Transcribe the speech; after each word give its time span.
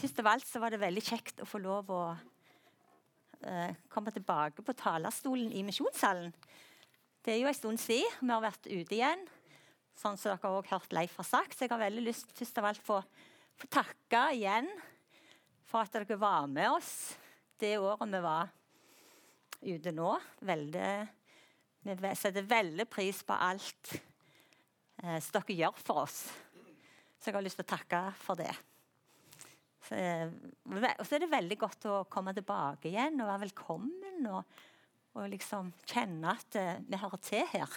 Først 0.00 0.20
av 0.22 0.28
alt 0.30 0.46
så 0.48 0.60
var 0.62 0.72
det 0.72 0.80
veldig 0.80 1.02
kjekt 1.04 1.42
å 1.44 1.46
få 1.48 1.58
lov 1.60 1.90
å 1.92 2.04
uh, 2.16 3.72
komme 3.92 4.12
tilbake 4.14 4.64
på 4.64 4.74
talerstolen 4.78 5.50
i 5.52 5.60
misjonssalen. 5.66 6.30
Det 7.20 7.34
er 7.34 7.42
jo 7.42 7.50
en 7.50 7.58
stund 7.58 7.82
siden 7.82 8.22
vi 8.22 8.32
har 8.32 8.40
vært 8.40 8.64
ute 8.70 8.96
igjen, 8.96 9.26
sånn 10.00 10.16
som 10.16 10.32
dere 10.32 10.40
har 10.40 10.70
hørt 10.70 10.94
Leif 10.96 11.18
har 11.20 11.28
sagt. 11.28 11.52
Så 11.52 11.66
jeg 11.66 11.74
har 11.74 11.82
veldig 11.82 12.06
lyst 12.06 12.32
først 12.32 12.60
av 12.62 12.70
alt 12.70 12.80
få, 12.86 13.02
få 13.60 13.68
takke 13.76 14.22
igjen 14.38 14.70
for 15.68 15.84
at 15.84 15.92
dere 15.92 16.16
var 16.16 16.48
med 16.48 16.78
oss 16.78 16.94
det 17.60 17.74
året 17.76 18.08
vi 18.08 18.22
var 18.24 18.48
ute 19.60 19.92
nå. 19.92 20.14
Veldig, 20.48 20.94
vi 21.92 22.14
setter 22.16 22.48
veldig 22.56 22.88
pris 22.88 23.20
på 23.20 23.36
alt 23.36 23.92
eh, 23.92 25.20
som 25.20 25.36
dere 25.36 25.60
gjør 25.60 25.84
for 25.84 26.06
oss. 26.06 26.24
Så 27.20 27.28
jeg 27.28 27.36
har 27.36 27.44
lyst 27.44 27.60
til 27.60 27.68
å 27.68 27.72
takke 27.76 28.04
for 28.24 28.40
det. 28.40 28.54
Så, 29.90 29.98
og 30.70 31.02
så 31.02 31.16
er 31.16 31.24
det 31.24 31.32
veldig 31.32 31.56
godt 31.58 31.86
å 31.90 31.94
komme 32.10 32.34
tilbake 32.36 32.92
igjen 32.92 33.18
og 33.18 33.26
være 33.26 33.44
velkommen. 33.48 34.28
Og, 34.30 34.60
og 35.18 35.26
liksom 35.32 35.72
kjenne 35.82 36.36
at 36.36 36.58
uh, 36.60 36.76
vi 36.86 37.00
hører 37.02 37.22
til 37.26 37.48
her. 37.50 37.74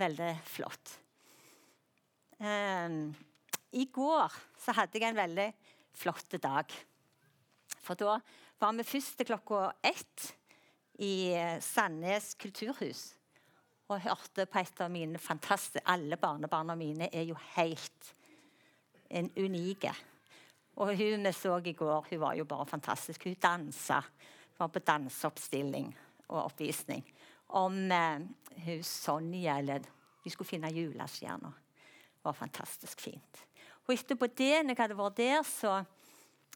Veldig 0.00 0.32
flott. 0.46 0.96
Um, 2.40 3.12
I 3.76 3.86
går 3.92 4.34
så 4.58 4.74
hadde 4.74 4.98
jeg 4.98 5.12
en 5.12 5.22
veldig 5.22 5.48
flott 6.00 6.38
dag. 6.42 6.74
For 7.80 7.98
da 7.98 8.18
var 8.60 8.76
vi 8.76 8.86
først 8.86 9.18
til 9.20 9.30
klokka 9.30 9.70
ett 9.86 10.30
i 11.00 11.32
Sandnes 11.64 12.34
kulturhus 12.40 13.06
og 13.90 14.02
hørte 14.04 14.46
på 14.46 14.60
et 14.60 14.82
av 14.84 14.90
mine 14.92 15.18
fantastiske 15.18 15.82
Alle 15.90 16.18
barnebarna 16.20 16.76
mine 16.78 17.08
er 17.10 17.24
jo 17.26 17.38
helt 17.56 18.14
en 19.10 19.30
unike. 19.34 19.90
Og 20.80 20.94
hun 20.96 21.26
vi 21.26 21.32
så 21.36 21.60
i 21.64 21.72
går, 21.76 22.06
hun 22.10 22.20
var 22.20 22.34
jo 22.38 22.44
bare 22.48 22.66
fantastisk. 22.66 23.24
Hun 23.24 23.36
dansa. 23.42 24.00
Var 24.58 24.68
på 24.68 24.78
danseoppstilling 24.84 25.88
og 26.28 26.44
oppvisning 26.44 27.04
om 27.56 27.76
eh, 27.92 28.20
hun 28.64 28.82
Sonja 28.82 29.58
eller 29.58 29.80
Vi 30.24 30.30
skulle 30.30 30.48
finne 30.48 30.68
julestjerna. 30.68 31.48
Det 31.48 32.24
var 32.24 32.32
fantastisk 32.36 33.00
fint. 33.00 33.38
Og 33.86 33.94
etterpå 33.94 34.26
det, 34.26 34.60
når 34.62 34.74
jeg 34.74 34.82
hadde 34.82 34.96
vært 34.98 35.16
der, 35.16 35.42
så, 35.42 35.78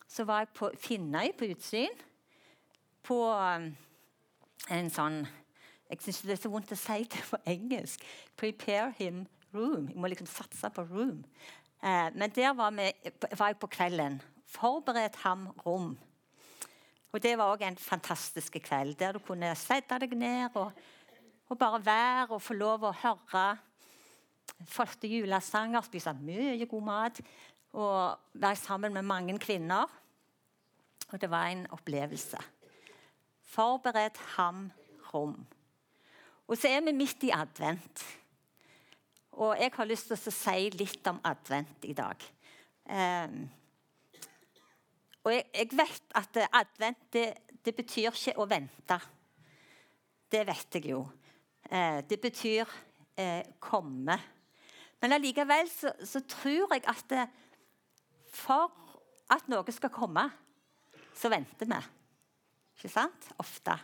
så 0.08 0.26
var 0.28 0.42
jeg 0.42 0.50
på 0.58 0.68
Finnøy 0.76 1.32
på 1.38 1.48
utsyn. 1.54 1.96
På 3.02 3.16
um, 3.32 3.70
en 4.68 4.92
sånn 4.92 5.22
Jeg 5.88 6.00
syns 6.04 6.20
det 6.24 6.36
er 6.36 6.42
så 6.42 6.52
vondt 6.52 6.76
å 6.76 6.78
si 6.78 7.06
det 7.08 7.24
på 7.30 7.40
engelsk. 7.48 8.04
Prepare 8.36 8.92
him 8.98 9.24
room. 9.54 9.88
Jeg 9.88 10.00
må 10.00 10.12
liksom 10.12 10.28
satse 10.28 10.70
på 10.76 10.84
room. 10.92 11.24
Eh, 11.84 12.10
men 12.16 12.32
der 12.32 12.54
var, 12.56 12.70
vi, 12.70 12.88
var, 13.38 13.46
jeg 13.46 13.58
på 13.60 13.68
kvelden. 13.68 14.22
Forberedt 14.48 15.16
ham 15.16 15.48
rom. 15.66 15.98
Og 17.12 17.22
Det 17.22 17.36
var 17.38 17.52
òg 17.52 17.62
en 17.62 17.76
fantastisk 17.76 18.56
kveld, 18.58 18.96
der 18.98 19.12
du 19.12 19.20
kunne 19.22 19.52
sette 19.54 19.98
deg 20.02 20.16
ned 20.18 20.56
og, 20.58 20.72
og, 21.46 21.58
bare 21.58 21.84
være 21.84 22.26
og 22.34 22.42
få 22.42 22.56
lov 22.58 22.88
å 22.88 22.94
høre 23.04 23.44
flotte 24.66 25.06
julesanger, 25.06 25.84
spise 25.84 26.14
mye 26.18 26.66
god 26.66 26.82
mat 26.82 27.20
og 27.74 28.18
være 28.32 28.56
sammen 28.56 28.94
med 28.94 29.06
mange 29.06 29.38
kvinner. 29.38 29.86
Og 31.12 31.20
det 31.20 31.30
var 31.30 31.52
en 31.52 31.66
opplevelse. 31.70 32.40
Forbered 33.44 34.18
ham 34.36 34.70
rom. 35.12 35.36
Og 36.48 36.58
så 36.58 36.68
er 36.68 36.80
vi 36.84 36.96
midt 36.96 37.28
i 37.28 37.32
advent. 37.34 38.04
Og 39.34 39.56
jeg 39.58 39.72
har 39.74 39.88
lyst 39.88 40.10
til 40.10 40.14
å 40.14 40.32
si 40.34 40.68
litt 40.78 41.08
om 41.10 41.18
advent 41.26 41.86
i 41.88 41.94
dag. 41.96 42.20
Um, 42.86 43.40
og 45.24 45.32
jeg, 45.32 45.46
jeg, 45.56 45.70
vet 45.74 46.14
at 46.20 46.38
advent 46.52 47.00
det, 47.14 47.24
det, 47.64 47.72
betyr 47.74 48.12
ikke 48.12 48.36
å 48.38 48.46
vente. 48.46 48.98
Det 50.30 50.44
vet 50.46 50.78
jeg 50.78 50.92
jo. 50.92 51.00
Uh, 51.66 51.98
det 52.06 52.20
betyr 52.22 52.62
uh, 52.62 53.42
komme. 53.58 54.18
Men 55.02 55.16
allikevel 55.16 55.66
så, 55.72 55.90
så, 56.06 56.22
tror 56.28 56.76
jeg 56.76 56.84
at 56.92 57.02
det, 57.10 57.26
for 58.30 58.70
at 59.34 59.50
noe 59.50 59.74
skal 59.74 59.90
komme, 59.90 60.28
så 61.14 61.32
venter 61.32 61.68
vi. 61.70 61.82
Ikke 62.78 62.92
sant? 62.92 63.28
Ofte. 63.42 63.74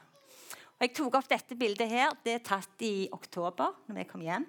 Og 0.78 0.86
Jeg 0.86 0.94
tok 0.97 1.19
opp 1.19 1.28
dette 1.28 1.58
bildet 1.58 1.91
her. 1.91 2.14
Det 2.22 2.38
er 2.38 2.47
tatt 2.47 2.86
i 2.86 3.08
oktober, 3.12 3.74
når 3.88 4.03
vi 4.03 4.08
kom 4.08 4.22
hjem. 4.24 4.47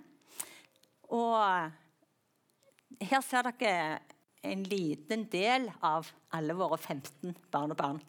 Og 1.12 3.02
her 3.02 3.24
ser 3.26 3.50
dere 3.52 4.00
en 4.48 4.64
liten 4.66 5.26
del 5.32 5.68
av 5.86 6.10
alle 6.34 6.56
våre 6.58 6.78
15 6.80 7.36
barnebarn. 7.52 8.00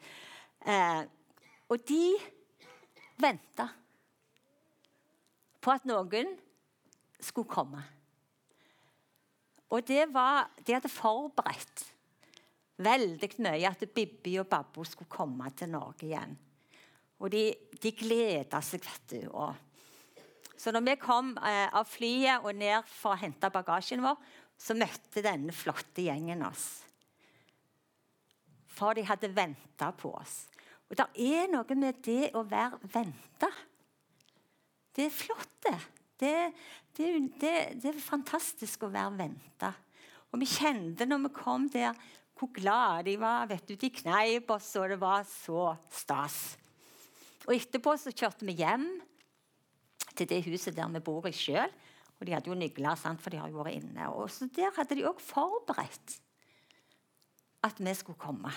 Eh, 0.65 1.01
og 1.69 1.83
de 1.87 2.05
venta 3.21 3.67
på 5.63 5.71
at 5.71 5.85
noen 5.87 6.33
skulle 7.23 7.49
komme. 7.49 7.83
Og 9.73 9.81
det 9.87 10.05
var, 10.13 10.49
De 10.61 10.75
hadde 10.75 10.91
forberedt 10.91 11.85
veldig 12.83 13.29
mye 13.45 13.69
at 13.69 13.85
Bibbi 13.93 14.37
og 14.41 14.49
Babbo 14.49 14.83
skulle 14.85 15.09
komme 15.09 15.49
til 15.55 15.71
Norge 15.71 16.07
igjen. 16.07 16.35
Og 17.19 17.31
de, 17.31 17.45
de 17.81 17.91
gleda 17.95 18.59
seg, 18.61 18.83
vet 18.83 19.13
du. 19.13 19.29
og 19.31 19.55
så 20.63 20.71
når 20.71 20.85
vi 20.85 20.95
kom 20.95 21.33
eh, 21.43 21.67
av 21.75 21.83
flyet 21.91 22.45
og 22.47 22.55
ned 22.55 22.87
for 22.87 23.11
å 23.11 23.19
hente 23.19 23.49
bagasjen 23.51 23.99
vår, 24.03 24.15
så 24.55 24.75
møtte 24.77 25.23
denne 25.25 25.51
flotte 25.51 26.05
gjengen 26.05 26.45
oss. 26.47 26.67
For 28.71 28.95
de 28.95 29.03
hadde 29.03 29.33
venta 29.35 29.91
på 29.91 30.13
oss. 30.15 30.45
Og 30.87 30.95
det 30.95 31.09
er 31.19 31.51
noe 31.51 31.75
med 31.75 31.99
det 32.05 32.31
å 32.39 32.45
være 32.47 32.79
venta. 32.93 33.51
Det 34.95 35.09
er 35.09 35.13
flott, 35.13 35.53
det. 35.67 35.77
Det, 36.23 36.33
det, 36.95 37.11
det. 37.41 37.53
det, 37.83 37.91
er 37.91 37.99
fantastisk 37.99 38.87
å 38.87 38.93
være 38.93 39.17
venta. 39.19 39.73
Og 40.31 40.39
vi 40.39 40.47
kjente 40.47 41.09
når 41.09 41.25
vi 41.27 41.37
kom 41.43 41.67
der, 41.73 41.97
hvor 42.39 42.53
glade 42.55 43.09
de 43.09 43.19
var. 43.19 43.49
vet 43.51 43.67
du, 43.67 43.75
De 43.75 43.91
kneip 43.99 44.55
oss, 44.55 44.71
og 44.79 44.93
det 44.93 45.01
var 45.01 45.27
så 45.27 45.73
stas. 45.91 46.53
Og 47.49 47.57
Etterpå 47.57 47.97
så 47.99 48.15
kjørte 48.15 48.47
vi 48.47 48.61
hjem 48.63 48.87
til 50.15 50.29
det 50.29 50.43
huset 50.45 50.75
der 50.75 50.91
vi 50.93 51.01
bor 51.03 51.27
i 51.27 51.33
sjøl. 51.35 51.71
Og 52.19 52.27
de 52.27 52.35
hadde 52.35 52.49
jo 52.51 52.55
nøkler, 52.57 52.95
for 53.19 53.33
de 53.33 53.39
har 53.41 53.49
jo 53.51 53.59
vært 53.59 53.81
inne. 53.81 54.09
Og 54.15 54.29
så 54.31 54.47
Der 54.47 54.71
hadde 54.75 54.95
de 54.95 55.07
òg 55.07 55.19
forberedt 55.19 56.19
at 57.63 57.79
vi 57.79 57.93
skulle 57.93 58.19
komme. 58.19 58.51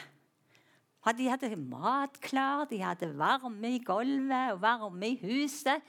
De 1.16 1.28
hadde 1.30 1.54
mat 1.56 2.18
klar, 2.20 2.64
de 2.66 2.80
hadde 2.82 3.12
varme 3.18 3.76
i 3.76 3.82
gulvet 3.82 4.52
og 4.52 4.62
varme 4.62 5.08
i 5.08 5.18
huset. 5.22 5.82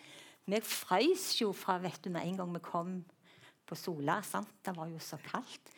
Vi 0.46 0.60
frøs 0.62 1.42
jo 1.42 1.52
fra 1.52 1.80
vet 1.82 2.00
du, 2.04 2.10
med 2.10 2.22
en 2.22 2.38
gang 2.38 2.54
vi 2.54 2.60
kom 2.64 2.92
på 3.66 3.76
Sola. 3.76 4.22
Sant? 4.22 4.54
Det 4.64 4.76
var 4.78 4.88
jo 4.88 5.00
så 5.00 5.18
kaldt. 5.18 5.74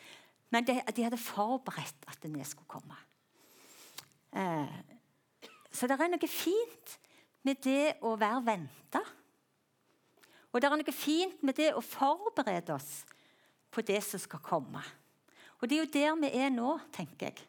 Men 0.52 0.68
de, 0.68 0.82
de 0.96 1.06
hadde 1.06 1.18
forberedt 1.18 2.08
at 2.08 2.24
vi 2.24 2.44
skulle 2.44 2.68
komme. 2.68 2.98
Eh, 4.36 4.76
så 5.72 5.88
det 5.88 5.96
er 5.96 6.12
noe 6.12 6.30
fint 6.30 7.00
med 7.48 7.64
det 7.64 7.96
å 8.04 8.16
være 8.20 8.44
venta. 8.46 9.02
Og 10.50 10.62
det 10.62 10.70
er 10.70 10.80
noe 10.82 10.96
fint 10.96 11.44
med 11.46 11.58
det 11.60 11.74
å 11.78 11.84
forberede 11.86 12.74
oss 12.74 13.04
på 13.70 13.84
det 13.86 14.00
som 14.06 14.22
skal 14.22 14.42
komme. 14.42 14.82
Og 15.60 15.70
det 15.70 15.78
er 15.78 15.84
jo 15.84 15.94
der 15.94 16.16
vi 16.24 16.32
er 16.42 16.54
nå, 16.54 16.78
tenker 16.96 17.30
jeg. 17.30 17.46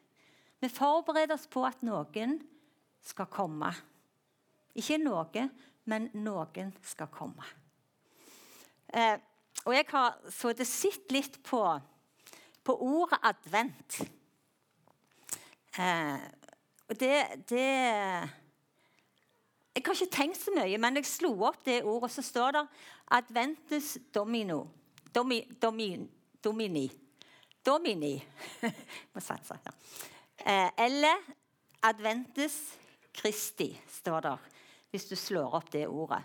Vi 0.60 0.68
forbereder 0.68 1.38
oss 1.38 1.46
på 1.48 1.62
at 1.64 1.80
noen 1.86 2.36
skal 3.00 3.30
komme. 3.32 3.70
Ikke 4.76 4.98
noe, 5.00 5.46
men 5.88 6.10
noen 6.20 6.74
skal 6.84 7.08
komme. 7.12 7.46
Eh, 8.92 9.16
og 9.64 9.74
jeg 9.74 9.86
har 9.92 10.18
sittet 10.32 10.68
sett 10.68 11.14
litt 11.14 11.38
på, 11.46 11.62
på, 12.64 12.74
ordet 12.74 13.20
advent. 13.30 14.00
Eh, 15.78 16.20
og 16.90 16.98
det, 16.98 17.16
det 17.48 17.66
jeg 19.74 19.84
har 19.86 19.94
ikke 19.94 20.16
tenkt 20.16 20.40
så 20.40 20.52
mye, 20.54 20.78
men 20.82 20.98
jeg 20.98 21.06
slo 21.06 21.30
opp 21.46 21.60
det 21.64 21.82
ordet, 21.84 22.08
og 22.08 22.10
så 22.10 22.22
står 22.22 22.50
det 22.56 22.66
'Adventus 23.10 23.98
domino'. 24.14 24.66
Domi, 25.14 25.40
domi, 25.62 26.08
domini. 26.44 26.90
Domini. 27.66 28.24
Må 29.14 29.20
satse 29.20 29.58
Ja. 29.66 29.72
Eh, 30.46 30.70
eller 30.86 31.16
'Adventus 31.82 32.74
Christi', 33.18 33.80
står 33.88 34.20
det 34.20 34.38
hvis 34.90 35.04
du 35.04 35.16
slår 35.16 35.54
opp 35.54 35.72
det 35.72 35.86
ordet. 35.88 36.22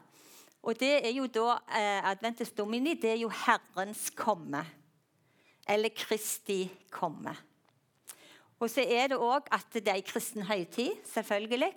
Og 0.63 0.79
det 0.79 1.05
er 1.05 1.11
jo 1.13 1.27
da 1.27 1.59
eh, 1.69 2.09
Adventus 2.09 2.49
domini 2.51 2.95
det 2.97 3.11
er 3.11 3.19
jo 3.21 3.29
Herrens 3.29 4.09
komme. 4.09 4.65
Eller 5.69 5.89
Kristi 5.89 6.71
komme. 6.89 7.35
Og 8.59 8.69
så 8.69 8.81
er 8.81 9.07
det 9.07 9.17
òg 9.17 9.49
at 9.51 9.65
det 9.73 9.87
er 9.87 9.99
ei 9.99 10.05
kristen 10.05 10.45
høytid, 10.47 10.95
selvfølgelig. 11.05 11.73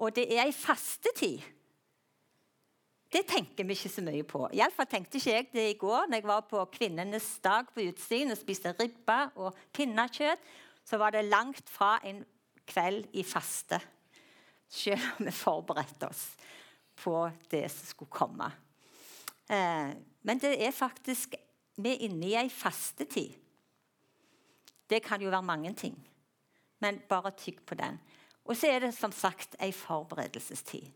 Og 0.00 0.14
det 0.16 0.26
er 0.32 0.46
ei 0.46 0.52
fastetid. 0.56 1.42
Det 3.10 3.24
tenker 3.26 3.66
vi 3.66 3.74
ikke 3.74 3.90
så 3.90 4.02
mye 4.06 4.24
på. 4.26 4.44
Iallfall 4.54 4.86
tenkte 4.88 5.18
ikke 5.18 5.32
jeg 5.32 5.46
det 5.52 5.64
i 5.72 5.78
går 5.78 6.06
når 6.08 6.20
jeg 6.20 6.28
var 6.30 6.44
på 6.46 6.62
kvinnenes 6.70 7.26
dag 7.42 7.66
på 7.74 7.82
utsiden 7.90 8.30
og 8.30 8.38
spiste 8.38 8.72
ribbe 8.78 9.18
og 9.34 9.56
pinnekjøtt. 9.74 10.38
så 10.84 10.96
var 10.96 11.10
det 11.10 11.24
langt 11.24 11.68
fra 11.70 12.00
en 12.04 12.24
kveld 12.66 13.08
i 13.12 13.22
faste. 13.22 13.80
Selv 14.68 15.02
om 15.18 15.26
vi 15.26 15.32
forberedte 15.34 16.08
oss 16.08 16.36
på 17.02 17.30
det 17.50 17.66
som 17.70 17.86
skulle 17.86 18.10
komme. 18.10 18.46
Eh, 19.50 19.90
men 20.22 20.38
det 20.38 20.66
er 20.66 20.70
faktisk 20.70 21.34
Vi 21.80 21.88
er 21.88 22.02
inne 22.04 22.26
i 22.26 22.34
ei 22.36 22.48
fastetid. 22.52 23.32
Det 24.90 25.02
kan 25.02 25.22
jo 25.22 25.30
være 25.30 25.42
mange 25.42 25.72
ting, 25.74 25.94
men 26.78 26.98
bare 27.08 27.30
tygg 27.30 27.62
på 27.64 27.74
den. 27.74 27.96
Og 28.44 28.56
så 28.56 28.70
er 28.70 28.84
det 28.84 28.94
som 28.96 29.12
sagt 29.12 29.56
ei 29.62 29.72
forberedelsestid. 29.74 30.88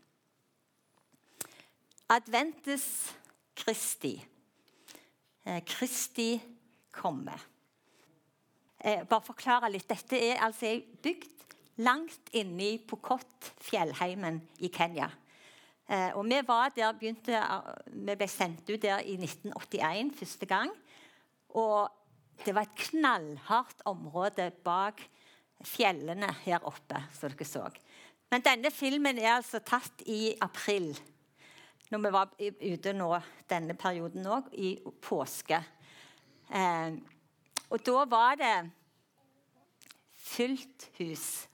Adventus 2.09 3.13
Kristi. 3.55 4.15
Eh, 5.45 5.61
Kristi 5.65 6.41
komme. 6.91 7.33
Eh, 8.77 9.05
bare 9.07 9.25
forklare 9.25 9.71
litt. 9.73 9.87
Dette 9.89 10.19
er 10.19 10.43
altså 10.45 10.67
ei 10.69 10.81
bygd 10.81 11.45
langt 11.85 12.29
inni 12.37 12.77
Pokot, 12.87 13.51
fjellheimen 13.65 14.39
i 14.63 14.69
Kenya. 14.73 15.09
Eh, 15.89 16.11
og 16.17 16.25
vi, 16.25 16.39
der, 16.75 16.93
begynte, 16.97 17.41
vi 17.87 18.15
ble 18.17 18.27
sendt 18.29 18.69
ut 18.69 18.81
der 18.81 19.01
i 19.05 19.17
1981 19.17 20.13
første 20.19 20.45
gang. 20.49 20.71
Og 21.49 21.89
det 22.45 22.55
var 22.55 22.67
et 22.67 22.79
knallhardt 22.89 23.85
område 23.85 24.51
bak 24.65 25.01
fjellene 25.63 26.29
her 26.43 26.65
oppe, 26.67 26.99
som 27.15 27.31
dere 27.31 27.47
så. 27.47 27.65
Men 28.31 28.43
denne 28.45 28.71
filmen 28.73 29.19
er 29.21 29.37
altså 29.37 29.61
tatt 29.63 30.03
i 30.09 30.35
april, 30.41 30.91
når 31.91 32.01
vi 32.01 32.11
var 32.13 32.31
ute 32.41 32.93
nå 32.97 33.09
denne 33.49 33.75
perioden 33.77 34.25
òg, 34.27 34.49
i 34.57 34.75
påske. 35.05 35.61
Eh, 36.49 36.97
og 37.69 37.83
da 37.85 38.05
var 38.09 38.39
det 38.41 38.55
fullt 40.25 40.89
hus. 40.99 41.47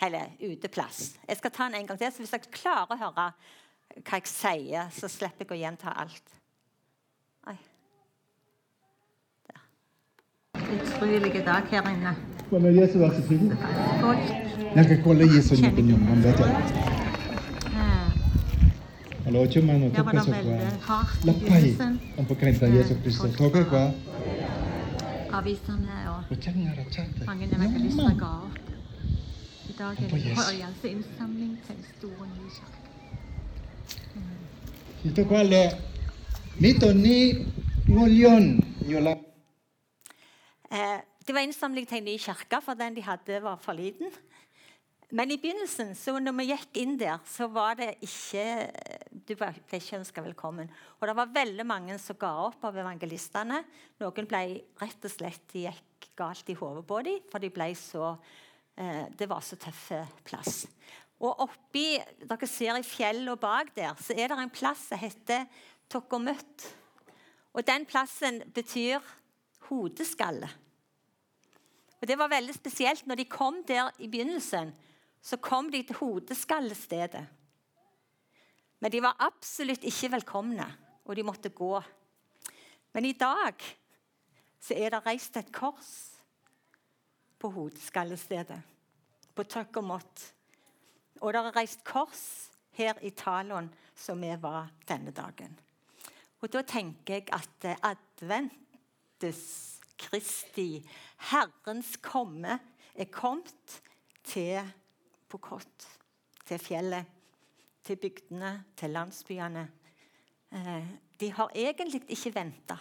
Eller 0.00 0.36
uteplass. 0.40 1.16
Jeg 1.26 1.40
skal 1.40 1.50
ta 1.50 1.66
den 1.66 1.80
en 1.80 1.88
gang 1.88 1.98
til, 1.98 2.12
så 2.12 2.22
hvis 2.22 2.34
dere 2.36 2.54
klarer 2.54 2.94
å 2.94 3.00
høre 3.00 3.30
hva 3.98 4.18
jeg 4.20 4.30
sier, 4.30 4.92
så 4.94 5.10
slipper 5.10 5.48
jeg 5.48 5.56
å 5.56 5.62
gjenta 5.64 5.94
alt. 5.98 6.34
Oi. 7.50 7.56
Der. 9.48 9.64
Utrolig 10.78 11.46
dag 11.46 11.72
her 11.72 11.90
inne. 11.90 12.37
Bwana 12.50 12.68
Yesu 12.68 13.04
asifiwe. 13.06 13.56
Folk 14.00 14.18
Nakakola 14.76 15.24
Yesu 15.24 15.54
ni 15.54 15.70
kwenye 15.70 15.92
mamlaka. 15.92 16.44
eh, 16.44 18.12
Halo 19.24 19.46
chuma 19.46 19.72
no 19.72 19.88
Der 19.90 20.02
var 20.04 20.12
det 20.12 20.18
toka 20.20 20.32
veldig 20.32 20.70
sokwa. 20.70 20.94
hardt 20.94 21.24
i 21.24 21.26
Lapai. 21.26 21.40
begynnelsen. 21.40 22.00
Ang 22.18 22.26
pagkain 22.28 22.58
ta 22.58 22.66
Yesu 22.66 22.94
Kristo. 23.02 23.22
Folk 23.22 23.36
Toka 23.36 23.58
var- 23.58 23.68
kwa. 23.68 23.92
avisene 25.38 25.94
og 26.08 26.24
Wachanga 26.30 26.70
rachate. 26.78 27.24
mange 27.26 27.44
evangelister 27.44 28.14
ga 28.18 28.26
opp. 28.26 28.58
I 29.68 29.72
dag 29.78 29.96
er 29.98 30.08
På 30.10 30.16
det 30.16 30.24
Jesus. 30.24 30.46
høyeste 30.48 30.88
innsamling 30.90 31.58
til 31.66 31.74
en 31.76 31.84
stor 31.98 32.08
ny 32.26 32.48
kirke. 32.54 32.78
Ito 35.04 35.24
kwa 35.24 35.42
le. 35.42 35.70
Mito 36.60 36.92
ni 36.92 37.46
ngolion. 37.88 38.60
Nyola. 38.88 39.10
Eh, 40.72 41.00
det 41.28 41.34
var 41.36 41.44
innsamling 41.44 41.84
til 41.84 42.00
en 42.00 42.06
ny 42.08 42.14
kirke, 42.16 42.58
for 42.64 42.78
den 42.78 42.94
de 42.96 43.02
hadde, 43.04 43.42
var 43.44 43.58
for 43.60 43.76
liten. 43.76 44.08
Men 45.12 45.28
i 45.32 45.36
begynnelsen, 45.40 45.90
så 45.96 46.14
når 46.20 46.34
vi 46.38 46.46
gikk 46.48 46.78
inn 46.80 46.94
der, 47.00 47.20
så 47.28 47.48
var 47.52 47.76
det 47.76 47.94
ikke 48.04 48.44
Du 49.28 49.34
ble 49.36 49.48
ikke 49.76 49.98
ønska 49.98 50.22
velkommen. 50.24 50.70
Og 51.00 51.08
det 51.08 51.14
var 51.18 51.34
veldig 51.34 51.66
mange 51.68 51.98
som 52.00 52.16
ga 52.16 52.30
opp 52.46 52.64
av 52.64 52.76
evangelistene. 52.80 53.58
Noen 54.00 54.28
ble 54.28 54.40
rett 54.80 55.04
og 55.04 55.12
slett 55.12 55.44
de 55.52 55.66
gikk 55.66 56.08
galt 56.16 56.48
i 56.48 56.56
hodet 56.56 56.84
på 56.88 57.00
dem, 57.04 57.18
for 57.28 57.44
de 57.44 57.50
ble 57.52 57.66
så 57.76 58.14
eh, 58.76 59.04
Det 59.12 59.28
var 59.28 59.44
så 59.44 59.58
tøff 59.60 59.90
plass. 60.24 60.62
Og 61.20 61.44
oppi 61.44 61.98
Dere 62.22 62.48
ser 62.48 62.78
i 62.78 62.86
fjellet 62.86 63.34
og 63.34 63.42
bak 63.42 63.74
der, 63.76 63.92
så 64.00 64.16
er 64.16 64.32
det 64.32 64.40
en 64.40 64.54
plass 64.54 64.86
som 64.88 65.00
heter 65.00 65.44
Tokomøtt. 65.92 66.70
Og 67.52 67.64
den 67.68 67.84
plassen 67.88 68.40
betyr 68.54 69.04
hodeskalle. 69.68 70.48
Og 72.00 72.06
Det 72.06 72.18
var 72.18 72.28
veldig 72.28 72.54
spesielt. 72.54 73.06
Når 73.06 73.14
de 73.14 73.24
kom 73.24 73.62
der 73.66 73.90
i 73.98 74.08
begynnelsen, 74.08 74.74
så 75.22 75.36
kom 75.36 75.70
de 75.70 75.82
til 75.82 75.96
hodeskallestedet. 75.96 77.26
Men 78.80 78.92
de 78.92 79.02
var 79.02 79.18
absolutt 79.18 79.84
ikke 79.84 80.12
velkomne, 80.12 80.66
og 81.04 81.16
de 81.16 81.22
måtte 81.26 81.50
gå. 81.50 81.82
Men 82.94 83.04
i 83.04 83.12
dag 83.12 83.54
så 84.60 84.74
er 84.74 84.90
det 84.94 85.06
reist 85.06 85.36
et 85.36 85.52
kors 85.52 86.18
på 87.38 87.50
hodeskallestedet, 87.50 88.60
på 89.34 89.42
Tøkkermott. 89.42 90.22
Og 91.20 91.32
det 91.34 91.42
er 91.42 91.56
reist 91.56 91.82
kors 91.86 92.50
her 92.78 92.98
i 93.02 93.10
Talon, 93.10 93.70
som 93.94 94.22
vi 94.22 94.30
var 94.40 94.70
denne 94.86 95.10
dagen. 95.10 95.58
Og 96.38 96.52
da 96.52 96.62
tenker 96.62 97.18
jeg 97.18 97.26
at 97.34 97.66
adventus 97.82 99.77
Kristi, 99.98 100.80
Herrens 101.30 101.96
komme, 102.02 102.58
er 102.94 103.10
kommet 103.12 103.80
til 104.24 104.60
Pokot, 105.28 105.88
til 106.46 106.58
fjellet, 106.58 107.04
til 107.84 107.96
bygdene, 107.96 108.52
til 108.76 108.90
landsbyene. 108.90 109.64
Eh, 110.52 110.88
de 111.20 111.32
har 111.32 111.52
egentlig 111.54 112.02
ikke 112.08 112.34
venta, 112.34 112.78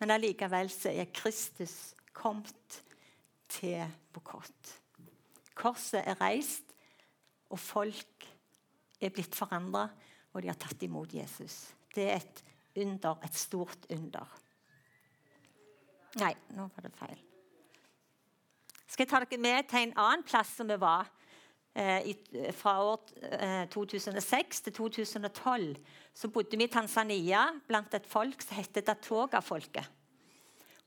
men 0.00 0.10
allikevel 0.10 0.70
så 0.72 0.92
er 0.92 1.12
Kristus 1.14 1.94
kommet 2.12 2.82
til 3.48 3.84
Pokot. 4.12 4.76
Korset 5.54 6.02
er 6.06 6.20
reist, 6.20 6.74
og 7.50 7.58
folk 7.58 8.28
er 9.00 9.12
blitt 9.12 9.34
forandra, 9.36 9.88
og 10.32 10.42
de 10.42 10.48
har 10.48 10.58
tatt 10.60 10.82
imot 10.86 11.12
Jesus. 11.14 11.74
Det 11.94 12.06
er 12.06 12.20
et 12.20 12.44
under, 12.80 13.18
et 13.24 13.36
stort 13.36 13.86
under. 13.90 14.38
Nei, 16.18 16.32
nå 16.56 16.66
var 16.74 16.86
det 16.86 16.90
feil. 16.98 17.18
Skal 18.90 19.04
jeg 19.04 19.10
ta 19.12 19.20
dere 19.22 19.42
med 19.42 19.68
til 19.70 19.84
en 19.84 19.96
annen 20.02 20.26
plass 20.26 20.50
som 20.58 20.66
vi 20.66 20.76
var 20.80 21.06
eh, 21.78 22.10
i, 22.10 22.14
fra 22.56 22.74
år 22.82 23.12
eh, 23.30 23.68
2006 23.70 24.64
til 24.66 24.74
2012? 24.80 25.76
Så 26.14 26.30
bodde 26.34 26.58
vi 26.58 26.66
i 26.66 26.72
Tanzania 26.72 27.46
blant 27.68 27.94
et 27.94 28.08
folk 28.10 28.42
som 28.42 28.58
het 28.58 28.82
Datoga-folket. 28.86 29.86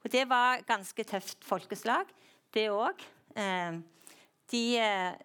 Og 0.03 0.11
Det 0.11 0.25
var 0.27 0.65
ganske 0.67 1.03
tøft 1.07 1.45
folkeslag, 1.47 2.11
det 2.51 2.67
òg. 2.67 2.99
Eh, 3.39 3.79
de, 4.51 4.77
eh, 4.77 5.15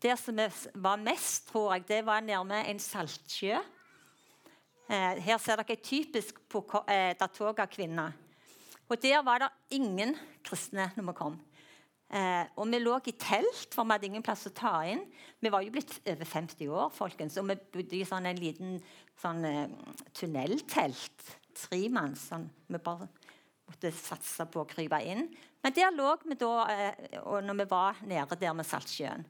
der 0.00 0.16
som 0.16 0.40
var 0.74 0.96
mest, 0.96 1.48
tror 1.52 1.74
jeg, 1.74 1.88
det 1.88 2.06
var 2.06 2.24
nærme 2.24 2.64
en 2.64 2.80
saltsjø. 2.80 3.60
Eh, 4.88 5.20
her 5.20 5.38
ser 5.38 5.60
dere 5.60 5.76
typisk 5.76 6.40
eh, 6.88 7.12
Datoga-kvinne. 7.20 8.12
Og 8.90 9.02
Der 9.02 9.22
var 9.22 9.38
det 9.38 9.48
ingen 9.70 10.16
kristne 10.44 10.90
når 10.96 11.06
vi 11.06 11.16
kom. 11.16 11.40
Eh, 12.12 12.44
og 12.56 12.66
Vi 12.68 12.78
lå 12.78 12.98
i 13.06 13.12
telt, 13.12 13.72
for 13.72 13.84
vi 13.84 13.90
hadde 13.92 14.06
ingen 14.06 14.22
plass 14.22 14.46
å 14.46 14.52
ta 14.52 14.82
inn. 14.84 15.06
Vi 15.40 15.48
var 15.48 15.62
jo 15.62 15.70
blitt 15.72 16.00
over 16.06 16.24
50 16.24 16.68
år, 16.68 16.90
folkens, 16.92 17.38
og 17.38 17.48
vi 17.48 17.56
bodde 17.56 17.96
i 17.96 18.04
sånn 18.04 18.26
en 18.26 18.36
liten 18.36 18.82
sånn, 19.16 19.44
eh, 19.44 19.68
tunneltelt. 20.12 21.38
Tremanns. 21.54 22.28
Sånn. 22.28 22.48
Vi 22.68 22.78
bare 22.78 23.08
måtte 23.68 23.92
satse 23.92 24.44
på 24.46 24.60
å 24.60 24.68
krype 24.68 25.00
inn. 25.04 25.28
Men 25.62 25.72
der 25.72 25.90
lå 25.94 26.18
vi 26.24 26.34
da 26.34 26.66
eh, 26.68 26.94
når 27.22 27.56
vi 27.62 27.64
var 27.70 27.96
nede 28.02 28.36
der 28.36 28.52
med 28.52 28.66
Saltsjøen 28.66 29.24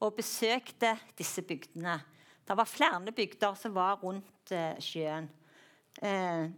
og 0.00 0.16
besøkte 0.18 0.98
disse 1.16 1.42
bygdene. 1.46 2.00
Det 2.46 2.56
var 2.56 2.68
flere 2.68 3.12
bygder 3.12 3.54
som 3.58 3.74
var 3.74 3.98
rundt 4.02 4.52
eh, 4.52 4.76
sjøen. 4.82 5.28
Eh, 6.02 6.50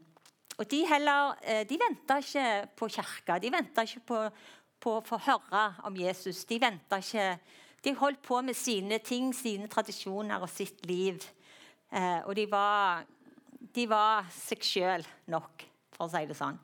og 0.59 0.71
De 0.71 0.81
heller, 0.87 1.37
eh, 1.43 1.65
de 1.69 1.79
venta 1.79 2.19
ikke 2.19 2.69
på 2.77 2.89
kirka, 2.91 3.39
de 3.39 3.51
venta 3.53 3.85
ikke 3.87 4.01
på, 4.07 4.23
på 4.81 4.97
å 4.99 5.05
få 5.07 5.19
høre 5.23 5.65
om 5.87 5.97
Jesus. 5.97 6.45
De 6.45 6.59
venta 6.61 6.99
ikke 6.99 7.39
De 7.85 7.93
holdt 7.95 8.19
på 8.23 8.41
med 8.43 8.57
sine 8.59 8.99
ting, 8.99 9.31
sine 9.33 9.69
tradisjoner 9.71 10.43
og 10.43 10.51
sitt 10.51 10.83
liv. 10.87 11.23
Eh, 11.93 12.21
og 12.27 12.35
de 12.35 12.45
var, 12.51 13.05
de 13.75 13.85
var 13.87 14.27
seg 14.35 14.65
sjøl 14.67 15.07
nok, 15.31 15.63
for 15.95 16.09
å 16.09 16.11
si 16.11 16.25
det 16.27 16.35
sånn. 16.35 16.59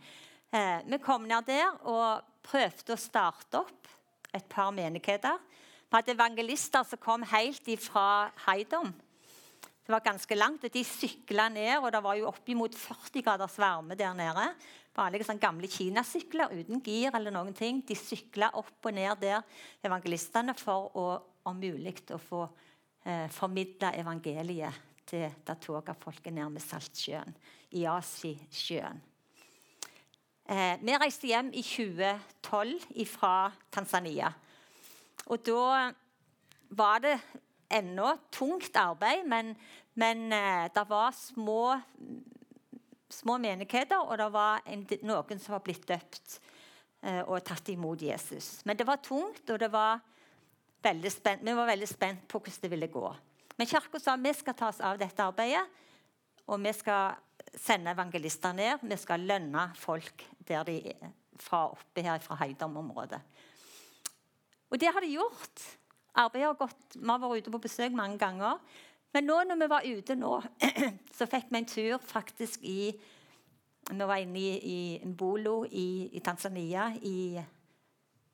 Eh, 0.51 0.83
vi 0.91 0.99
kom 0.99 1.29
ned 1.31 1.47
der 1.47 1.71
og 1.87 2.27
prøvde 2.43 2.97
å 2.97 2.99
starte 2.99 3.63
opp 3.63 3.89
et 4.35 4.45
par 4.51 4.75
menigheter. 4.75 5.39
Vi 5.87 5.95
hadde 5.95 6.17
evangelister 6.17 6.83
som 6.83 6.99
kom 6.99 7.23
helt 7.31 7.71
ifra 7.71 8.33
Heidom. 8.49 8.91
Det 9.85 9.93
var 9.93 10.01
ganske 10.01 10.35
langt, 10.35 10.63
De 10.73 10.85
sykla 10.85 11.49
ned, 11.53 11.77
og 11.83 11.91
det 11.93 12.01
var 12.03 12.17
jo 12.17 12.31
oppimot 12.31 12.75
40 12.75 13.23
graders 13.23 13.59
varme 13.59 13.95
der 13.95 14.15
nede. 14.17 14.47
Vanlige 14.97 15.27
sånn 15.29 15.43
gamle 15.43 15.69
kinasykler 15.69 16.55
uten 16.55 16.81
gir 16.81 17.13
eller 17.13 17.35
noen 17.35 17.53
ting. 17.53 17.83
De 17.85 17.97
sykla 17.99 18.49
opp 18.57 18.87
og 18.87 18.95
ned 18.95 19.21
der, 19.21 19.43
evangelistene, 19.85 20.55
for 20.57 20.89
å 20.97 21.07
om 21.45 21.59
mulig 21.61 21.99
å 22.15 22.19
få 22.19 22.45
eh, 23.05 23.29
formidla 23.29 23.93
evangeliet 24.01 24.81
til 25.05 25.29
Datoga-folket 25.45 26.33
nærme 26.33 26.63
Saltsjøen, 26.63 27.35
i 27.77 27.85
Asisjøen. 27.85 29.03
Eh, 30.45 30.77
vi 30.81 30.97
reiste 31.01 31.29
hjem 31.29 31.51
i 31.57 31.63
2012 31.65 33.05
fra 33.09 33.51
Tanzania. 33.73 34.33
Og 35.29 35.45
da 35.45 35.93
var 36.77 37.05
det 37.05 37.19
ennå 37.69 38.15
tungt 38.31 38.77
arbeid, 38.77 39.27
men, 39.29 39.55
men 39.95 40.33
eh, 40.33 40.67
det 40.75 40.85
var 40.89 41.15
små, 41.17 41.77
små 43.11 43.39
menigheter, 43.39 44.01
og 44.01 44.19
det 44.19 44.31
var 44.35 44.65
en, 44.67 44.87
noen 45.03 45.41
som 45.43 45.57
var 45.57 45.65
blitt 45.67 45.87
døpt 45.89 46.39
eh, 47.03 47.23
og 47.23 47.45
tatt 47.47 47.71
imot 47.73 48.03
Jesus. 48.03 48.61
Men 48.65 48.79
det 48.79 48.87
var 48.89 49.03
tungt, 49.05 49.49
og 49.51 49.61
det 49.61 49.71
var 49.73 50.03
spent, 51.11 51.45
vi 51.45 51.57
var 51.57 51.71
veldig 51.71 51.89
spent 51.89 52.27
på 52.29 52.41
hvordan 52.41 52.67
det 52.67 52.73
ville 52.75 52.93
gå. 52.93 53.07
Men 53.57 53.71
Kirka 53.71 54.01
sa 54.03 54.17
vi 54.19 54.35
skal 54.35 54.57
ta 54.59 54.69
oss 54.69 54.83
av 54.85 54.99
dette 55.01 55.23
arbeidet, 55.23 55.65
og 56.45 56.61
vi 56.61 56.73
skal 56.77 57.15
sende 57.57 57.95
evangelister 57.95 58.53
ned. 58.53 58.83
Vi 58.83 58.97
skal 59.01 59.25
lønne 59.25 59.71
folk 59.79 60.27
der 60.45 60.67
de 60.69 60.77
er 60.91 61.13
fra 61.41 61.65
oppe 61.73 62.03
her 62.05 62.21
fra 62.23 62.37
Heidom-området. 62.43 63.21
Og 64.71 64.81
det 64.81 64.91
har 64.93 65.01
de 65.01 65.15
gjort. 65.15 65.65
Arbeidet 66.15 66.47
har 66.47 66.59
gått, 66.59 66.95
Vi 66.95 67.09
har 67.09 67.19
vært 67.19 67.43
ute 67.43 67.51
på 67.51 67.63
besøk 67.65 67.93
mange 67.93 68.19
ganger. 68.19 68.61
Men 69.15 69.27
nå 69.27 69.41
når 69.47 69.59
vi 69.61 69.71
var 69.71 69.87
ute 69.87 70.15
nå, 70.19 70.33
så 71.17 71.27
fikk 71.31 71.51
vi 71.51 71.59
en 71.61 71.67
tur 71.71 71.99
faktisk 72.03 72.63
i 72.63 72.95
Vi 73.91 74.07
var 74.09 74.17
inne 74.23 74.39
i, 74.41 74.53
i 74.75 75.01
Mbolo 75.05 75.65
i, 75.67 76.11
i, 76.17 76.21
Tanzania 76.21 76.89
i 77.03 77.43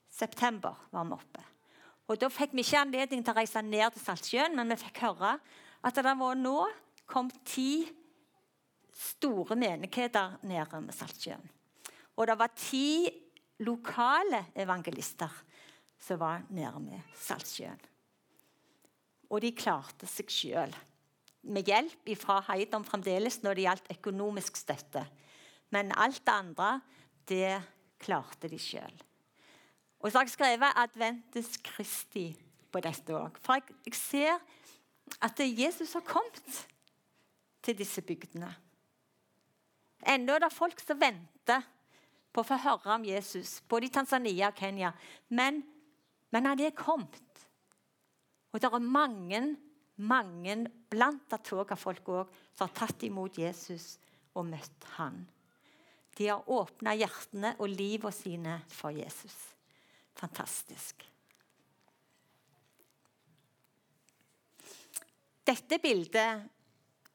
september. 0.08 0.76
var 0.90 1.04
vi 1.04 1.12
oppe. 1.12 1.46
Og 2.06 2.20
Da 2.20 2.28
fikk 2.28 2.54
vi 2.54 2.62
ikke 2.62 2.84
anledning 2.84 3.24
til 3.24 3.32
å 3.32 3.38
reise 3.38 3.62
ned 3.62 3.92
til 3.94 4.02
Saltsjøen, 4.02 4.54
men 4.56 4.70
vi 4.70 4.76
fikk 4.76 5.02
høre 5.06 5.38
at 5.82 5.94
det 5.94 6.04
var 6.04 6.36
nå 6.36 6.68
kom 7.06 7.30
ti 7.44 7.88
store 8.94 9.56
menigheter 9.56 10.38
nede 10.42 10.80
med 10.80 10.94
Saltsjøen. 10.94 11.42
Og 12.16 12.26
det 12.26 12.36
var 12.38 12.52
ti 12.54 13.08
lokale 13.64 14.46
evangelister 14.54 15.30
som 16.00 16.20
var 16.20 16.44
med 16.48 17.00
Saltsjøen. 17.20 17.80
Og 19.30 19.42
de 19.44 19.52
klarte 19.54 20.08
seg 20.10 20.32
sjøl. 20.32 20.72
Med 21.50 21.68
hjelp 21.68 22.10
fra 22.20 22.40
Heidom 22.50 22.84
fremdeles 22.84 23.40
når 23.44 23.56
det 23.56 23.66
gjaldt 23.66 23.92
økonomisk 23.94 24.58
støtte. 24.58 25.04
Men 25.70 25.92
alt 25.96 26.20
det 26.26 26.34
andre, 26.34 26.70
det 27.28 27.60
klarte 28.02 28.50
de 28.50 28.58
sjøl. 28.58 28.96
Og 30.00 30.10
så 30.10 30.18
har 30.18 30.24
jeg 30.24 30.34
skrevet 30.34 30.76
'Adventus 30.76 31.60
Christi' 31.60 32.36
på 32.72 32.80
dette 32.80 33.14
òg. 33.14 33.36
For 33.38 33.60
jeg, 33.60 33.94
ser 33.94 34.38
at 35.20 35.40
Jesus 35.40 35.92
har 35.92 36.00
kommet 36.06 36.66
til 37.62 37.78
disse 37.78 38.02
bygdene. 38.02 38.54
Ennå 40.06 40.32
er 40.32 40.38
det 40.38 40.52
folk 40.52 40.80
som 40.80 41.00
venter 41.00 41.66
på 42.32 42.40
å 42.40 42.46
få 42.46 42.56
høre 42.62 42.94
om 42.94 43.04
Jesus, 43.04 43.60
både 43.68 43.86
i 43.86 43.92
Tanzania 43.92 44.48
og 44.48 44.56
Kenya. 44.56 44.92
Men, 45.28 45.62
men 46.30 46.46
han 46.46 46.62
er 46.62 46.76
kommet. 46.76 47.44
Og 48.50 48.62
det 48.62 48.70
er 48.70 48.82
mange, 48.82 49.40
mange 49.96 50.56
blant 50.90 51.26
det 51.30 51.42
toget 51.46 51.74
av 51.74 51.80
folk 51.80 52.08
òg 52.10 52.32
som 52.54 52.66
har 52.66 52.74
tatt 52.82 53.04
imot 53.06 53.38
Jesus 53.38 53.92
og 54.34 54.48
møtt 54.50 54.88
han. 54.96 55.22
De 56.18 56.26
har 56.28 56.48
åpna 56.50 56.94
hjertene 56.98 57.54
og 57.58 57.70
livet 57.70 58.14
sine 58.14 58.58
for 58.70 58.94
Jesus. 58.94 59.36
Fantastisk. 60.18 61.06
Dette 65.46 65.78
bildet 65.82 66.42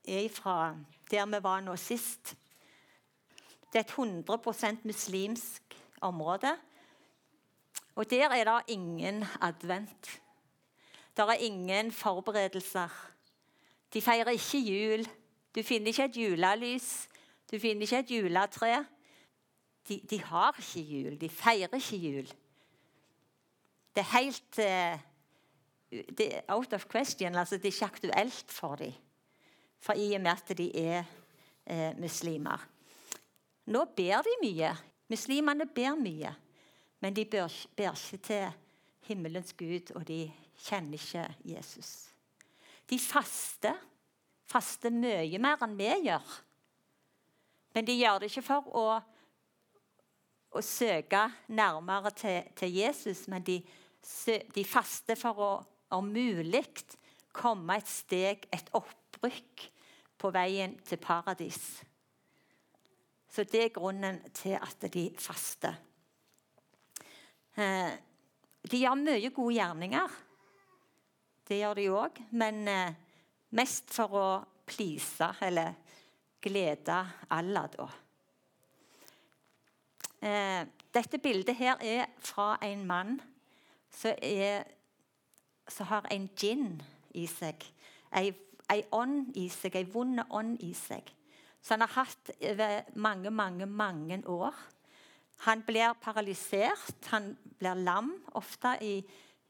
er 0.06 0.30
fra 0.34 0.74
der 1.12 1.28
vi 1.30 1.40
var 1.44 1.62
nå 1.64 1.76
sist. 1.80 2.34
Det 3.72 3.82
er 3.82 3.86
et 3.86 3.94
100% 3.94 4.88
muslimsk 4.88 5.76
område. 6.02 6.56
Og 7.96 8.10
der 8.10 8.30
er 8.30 8.44
det 8.44 8.74
ingen 8.74 9.24
advent. 9.42 10.22
Det 11.18 11.24
er 11.24 11.32
ingen 11.32 11.92
forberedelser. 11.92 12.90
De 13.94 14.02
feirer 14.02 14.30
ikke 14.30 14.60
jul. 14.60 15.08
Du 15.56 15.64
finner 15.64 15.88
ikke 15.88 16.04
et 16.04 16.18
julelys. 16.18 17.10
Du 17.52 17.60
finner 17.60 17.82
ikke 17.82 18.00
et 18.00 18.12
juletre. 18.12 18.86
De, 19.88 20.02
de 20.10 20.22
har 20.24 20.56
ikke 20.60 20.82
jul. 20.82 21.22
De 21.22 21.30
feirer 21.30 21.74
ikke 21.74 21.98
jul. 21.98 22.28
Det 23.96 24.04
er 24.04 24.18
helt 24.18 24.60
uh, 24.60 25.00
det 26.18 26.36
er 26.36 26.42
out 26.48 26.74
of 26.74 26.86
question. 26.92 27.36
Altså, 27.36 27.58
det 27.58 27.66
er 27.66 27.74
ikke 27.74 27.86
aktuelt 27.86 28.52
for 28.52 28.76
dem. 28.76 28.94
For 29.80 29.94
i 29.94 30.14
og 30.14 30.22
med 30.22 30.32
at 30.32 30.58
de 30.58 30.88
er 30.88 31.04
uh, 31.72 32.00
muslimer. 32.00 32.68
Nå 33.66 33.86
ber 33.96 34.22
de 34.22 34.36
mye. 34.42 34.76
Muslimene 35.10 35.66
ber 35.66 35.96
mye. 35.96 36.36
Men 37.00 37.16
de 37.16 37.26
ber, 37.26 37.52
ikke 37.78 38.18
til 38.24 38.52
himmelens 39.08 39.54
Gud, 39.54 39.92
og 39.96 40.08
de 40.08 40.32
kjenner 40.66 40.98
ikke 40.98 41.26
Jesus. 41.46 42.10
De 42.90 43.00
faster. 43.00 43.78
Faster 44.46 44.94
mye 44.94 45.40
mer 45.42 45.64
enn 45.66 45.78
vi 45.78 45.90
gjør. 46.06 46.34
Men 47.74 47.88
de 47.88 47.98
gjør 47.98 48.22
det 48.22 48.30
ikke 48.30 48.46
for 48.46 48.68
å, 48.78 48.84
å 50.56 50.62
søke 50.64 51.24
nærmere 51.48 52.12
til, 52.16 52.52
til 52.56 52.78
Jesus, 52.78 53.26
men 53.28 53.44
de, 53.44 53.58
de, 54.56 54.64
faster 54.64 55.18
for 55.20 55.42
å 55.42 55.50
om 55.96 56.08
mulig 56.10 56.64
komme 57.36 57.78
et 57.80 57.90
steg, 57.90 58.48
et 58.54 58.70
opprykk, 58.76 59.72
på 60.16 60.30
veien 60.32 60.78
til 60.88 60.98
paradis. 61.04 61.60
Så 63.28 63.44
det 63.44 63.66
er 63.66 63.74
grunnen 63.76 64.22
til 64.34 64.56
at 64.56 64.86
de 64.94 65.10
faster. 65.20 65.76
Eh, 67.56 67.92
de 68.66 68.80
gjør 68.82 68.98
mye 69.00 69.32
gode 69.34 69.56
gjerninger. 69.56 70.16
Det 71.48 71.60
gjør 71.60 71.80
de 71.80 71.88
òg. 71.94 72.22
Men 72.36 72.68
eh, 72.68 72.96
mest 73.56 73.94
for 73.96 74.18
å 74.20 74.28
please 74.66 75.30
eller 75.46 75.76
glede 76.42 76.98
Allah, 77.34 77.70
da. 77.74 77.90
Eh, 80.26 80.62
dette 80.96 81.20
bildet 81.22 81.58
her 81.60 81.82
er 81.82 82.08
fra 82.24 82.56
en 82.66 82.86
mann 82.88 83.18
som, 83.92 84.16
er, 84.22 84.64
som 85.68 85.90
har 85.92 86.08
en 86.12 86.30
gin 86.38 86.82
i 87.16 87.28
seg. 87.30 87.62
Ei, 88.16 88.32
ei 88.72 88.82
ånd 88.96 89.36
i 89.38 89.50
seg, 89.54 89.78
ei 89.78 89.88
vond 89.92 90.24
ånd 90.30 90.58
i 90.66 90.74
seg 90.78 91.14
som 91.66 91.80
han 91.80 91.88
har 91.88 92.06
hatt 92.06 92.30
over 92.46 92.82
mange, 92.94 93.32
mange, 93.34 93.66
mange 93.66 94.20
år. 94.30 94.54
Han 95.44 95.62
blir 95.68 95.94
paralysert, 96.02 97.10
han 97.12 97.34
blir 97.60 97.76
lam 97.84 98.14
ofte 98.40 98.78
i, 98.82 98.96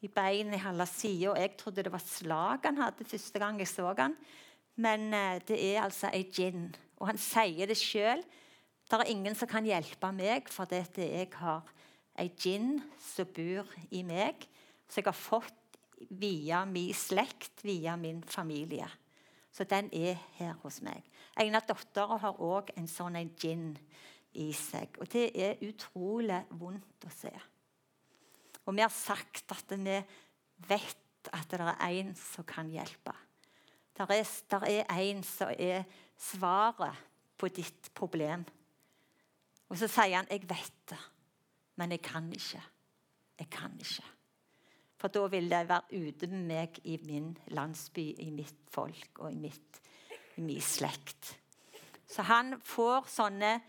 i 0.02 0.10
beinet 0.10 0.58
i 0.58 0.64
halve 0.64 0.88
sida. 0.90 1.36
Jeg 1.40 1.54
trodde 1.60 1.86
det 1.86 1.94
var 1.94 2.04
slag 2.04 2.66
han 2.66 2.82
hadde 2.82 3.08
første 3.08 3.40
gang 3.40 3.60
jeg 3.62 3.70
så 3.70 3.94
han. 3.98 4.18
Men 4.76 5.14
eh, 5.14 5.40
det 5.48 5.60
er 5.60 5.84
altså 5.84 6.10
ei 6.12 6.26
gin. 6.34 6.74
Og 7.00 7.08
han 7.12 7.20
sier 7.22 7.70
det 7.70 7.78
sjøl. 7.80 8.24
Det 8.86 9.00
er 9.00 9.12
ingen 9.12 9.36
som 9.38 9.50
kan 9.50 9.66
hjelpe 9.66 10.12
meg, 10.14 10.50
for 10.52 10.70
dette 10.70 11.06
jeg 11.06 11.32
har 11.40 11.64
ei 12.20 12.30
gin 12.38 12.80
som 13.02 13.30
bor 13.34 13.70
i 13.92 14.04
meg, 14.06 14.46
som 14.88 15.02
jeg 15.02 15.10
har 15.10 15.18
fått 15.18 15.80
via 16.10 16.64
min 16.70 16.94
slekt, 16.94 17.64
via 17.64 17.96
min 17.98 18.22
familie. 18.24 18.88
Så 19.52 19.64
den 19.64 19.88
er 19.96 20.20
her 20.36 20.58
hos 20.64 20.82
meg. 20.84 21.04
En 21.40 21.56
av 21.56 21.66
dattera 21.68 22.18
har 22.20 22.42
òg 22.44 22.74
en 22.76 22.88
sånn 22.92 23.16
en 23.16 23.32
gin 23.40 23.70
i 24.42 24.52
seg. 24.56 24.98
Og 25.02 25.10
det 25.12 25.30
er 25.34 25.62
utrolig 25.66 26.42
vondt 26.60 27.08
å 27.08 27.14
se. 27.14 27.32
Og 28.66 28.74
vi 28.76 28.84
har 28.84 28.94
sagt 28.94 29.52
at 29.54 29.76
vi 29.78 30.00
vet 30.70 31.32
at 31.34 31.52
det 31.52 31.62
er 31.62 32.00
en 32.02 32.14
som 32.18 32.46
kan 32.48 32.70
hjelpe. 32.70 33.14
Det 33.96 34.06
er, 34.12 34.28
der 34.52 34.66
er 34.84 35.02
en 35.02 35.24
som 35.24 35.54
er 35.56 35.86
svaret 36.20 37.04
på 37.38 37.50
ditt 37.54 37.92
problem. 37.96 38.46
Og 39.70 39.78
så 39.78 39.88
sier 39.88 40.18
han 40.18 40.28
'Jeg 40.30 40.50
vet 40.50 40.90
det, 40.90 41.00
men 41.76 41.92
jeg 41.92 42.02
kan 42.02 42.32
ikke'. 42.34 42.62
Jeg 43.40 43.50
kan 43.50 43.72
ikke. 43.80 44.04
For 44.98 45.08
da 45.08 45.28
vil 45.28 45.50
de 45.50 45.68
være 45.70 46.08
ute 46.08 46.28
med 46.28 46.48
meg 46.48 46.80
i 46.84 46.98
min 47.06 47.38
landsby, 47.48 48.16
i 48.20 48.30
mitt 48.30 48.70
folk 48.72 49.20
og 49.20 49.32
i, 49.32 49.36
mitt, 49.36 49.82
i 50.38 50.42
min 50.42 50.62
slekt. 50.62 51.40
Så 52.08 52.22
han 52.22 52.56
får 52.62 53.10
sånne 53.12 53.60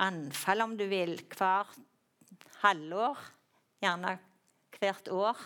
anfall, 0.00 0.64
om 0.64 0.76
du 0.78 0.86
vil, 0.90 1.16
hver 1.36 1.68
halvår, 2.62 3.20
gjerne 3.80 4.16
hvert 4.78 5.10
år, 5.12 5.40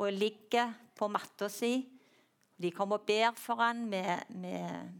og 0.00 0.12
ligger 0.14 0.72
på 0.96 1.08
matta 1.12 1.48
si. 1.52 1.74
De 2.60 2.70
kommer 2.76 3.00
og 3.00 3.06
ber 3.08 3.36
for 3.40 3.60
han 3.62 3.86
med, 3.88 4.30
med 4.36 4.90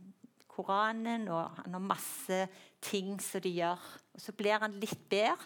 Koranen, 0.51 1.29
og 1.29 1.63
han 1.63 1.77
har 1.77 1.85
masse 1.85 2.41
ting 2.83 3.17
som 3.23 3.43
de 3.45 3.53
gjør. 3.61 3.81
Og 4.15 4.21
Så 4.21 4.35
blir 4.37 4.61
han 4.61 4.79
litt 4.81 5.09
bedre, 5.09 5.39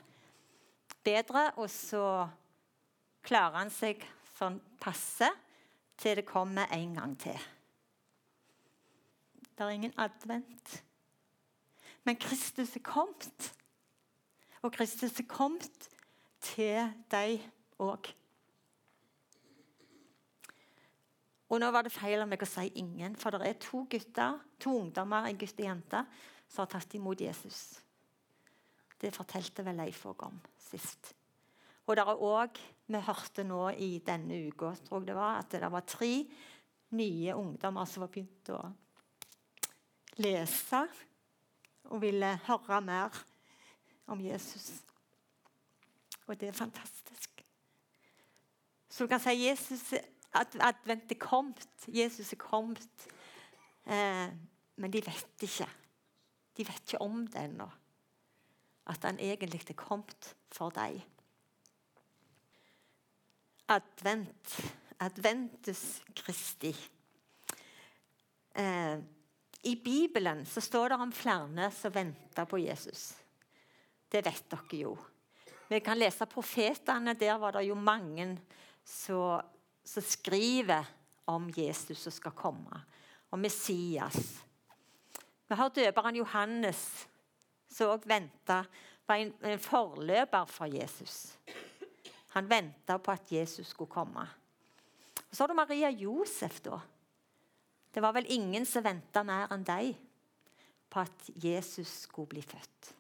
bedre 1.05 1.51
og 1.61 1.69
så 1.71 2.27
klarer 3.25 3.61
han 3.63 3.73
seg 3.73 4.03
sånn 4.35 4.57
passe 4.81 5.29
til 6.01 6.19
det 6.19 6.27
kommer 6.27 6.71
en 6.75 6.97
gang 6.97 7.15
til. 7.21 7.39
Det 9.55 9.63
er 9.63 9.77
ingen 9.77 9.95
advent. 10.01 10.81
Men 12.05 12.21
Kristus 12.21 12.77
er 12.77 12.85
kommet. 12.85 13.51
Og 14.63 14.73
Kristus 14.73 15.19
er 15.21 15.29
kommet 15.29 15.89
til 16.45 16.93
deg 17.13 17.41
òg. 17.81 18.11
Og 21.53 21.61
nå 21.61 21.69
var 21.71 21.87
det 21.87 21.93
feil 21.95 22.23
av 22.23 22.29
meg 22.29 22.43
å 22.43 22.49
si 22.49 22.67
ingen, 22.81 23.15
for 23.21 23.35
det 23.35 23.47
er 23.47 23.59
to 23.63 23.85
gutter, 23.91 24.41
to 24.61 24.73
ungdommer, 24.81 25.29
en 25.29 25.39
gutt 25.39 25.61
og 25.61 25.69
jente, 25.69 26.01
som 26.49 26.65
har 26.65 26.73
tatt 26.73 26.97
imot 26.97 27.21
Jesus. 27.21 27.61
Det 29.01 29.13
fortalte 29.15 29.65
vel 29.67 29.77
Leif 29.79 30.01
òg 30.09 30.25
om 30.27 30.41
sist. 30.61 31.13
Og 31.85 31.97
det 31.97 32.05
er 32.05 32.25
òg 32.31 32.63
Vi 32.85 33.01
hørte 33.01 33.47
nå 33.49 33.71
i 33.81 34.03
denne 34.05 34.43
uka 34.45 34.75
det 35.07 35.15
var, 35.17 35.39
at 35.41 35.55
det 35.57 35.71
var 35.73 35.87
tre 35.89 36.27
nye 36.93 37.35
ungdommer 37.35 37.87
som 37.89 38.03
var 38.05 38.11
begynt 38.13 38.51
å 38.53 38.59
lese 40.21 40.83
og 41.85 42.00
ville 42.03 42.37
høre 42.47 42.81
mer 42.81 43.25
om 44.07 44.21
Jesus. 44.21 44.83
Og 46.26 46.41
det 46.41 46.49
er 46.49 46.53
fantastisk. 46.53 47.45
Så 48.88 49.05
du 49.05 49.09
kan 49.09 49.21
si 49.21 49.49
Jesus, 49.49 49.93
at 50.35 50.57
advent 50.61 51.12
er 51.12 51.19
kommet. 51.19 51.69
Jesus 51.88 52.33
er 52.33 52.37
kommet. 52.37 53.09
Eh, 53.87 54.29
men 54.76 54.93
de 54.93 55.03
vet 55.07 55.43
ikke. 55.43 55.69
De 56.57 56.67
vet 56.67 56.81
ikke 56.87 57.03
om 57.03 57.26
det 57.26 57.45
ennå. 57.45 57.69
At 58.87 59.03
han 59.03 59.19
egentlig 59.19 59.64
er 59.69 59.75
kommet 59.75 60.37
for 60.53 60.71
deg. 60.71 61.03
Advent. 63.69 64.61
Adventus 65.00 66.03
Christi. 66.17 66.71
Eh, 68.55 68.99
I 69.64 69.76
Bibelen 69.76 70.44
så 70.47 70.61
står 70.61 70.88
det 70.88 71.00
om 71.00 71.12
flere 71.12 71.71
som 71.73 71.92
venter 71.92 72.44
på 72.44 72.59
Jesus. 72.61 73.14
Det 74.09 74.21
vet 74.26 74.44
dere 74.52 74.80
jo. 74.80 74.92
Vi 75.68 75.80
kan 75.80 75.99
lese 75.99 76.26
profetene. 76.28 77.14
Der 77.16 77.38
var 77.40 77.56
det 77.56 77.64
jo 77.66 77.75
mange 77.75 78.37
som 78.85 79.40
skriver 79.85 80.85
om 81.25 81.49
Jesus 81.56 82.04
som 82.04 82.12
skal 82.12 82.35
komme, 82.37 82.83
og 83.33 83.38
Messias. 83.40 84.44
Vi 85.49 85.56
har 85.56 85.73
døperen 85.73 86.16
Johannes, 86.21 86.83
som 87.73 87.94
òg 87.94 88.04
venta 88.09 88.62
var 89.09 89.21
en, 89.21 89.33
en 89.44 89.61
forløper 89.61 90.44
for 90.49 90.68
Jesus. 90.68 91.38
Han 92.37 92.49
venta 92.50 92.99
på 92.99 93.12
at 93.12 93.33
Jesus 93.33 93.73
skulle 93.73 93.90
komme. 93.90 94.25
Og 95.16 95.37
Så 95.37 95.42
har 95.42 95.49
du 95.49 95.54
Maria 95.54 95.90
Josef, 95.90 96.61
da. 96.61 96.78
Det 97.95 98.03
var 98.03 98.13
vel 98.13 98.27
ingen 98.29 98.67
som 98.67 98.83
venta 98.83 99.23
mer 99.23 99.53
enn 99.55 99.65
deg 99.67 99.95
på 100.91 101.03
at 101.03 101.29
Jesus 101.39 101.91
skulle 102.05 102.35
bli 102.35 102.43
født. 102.43 102.95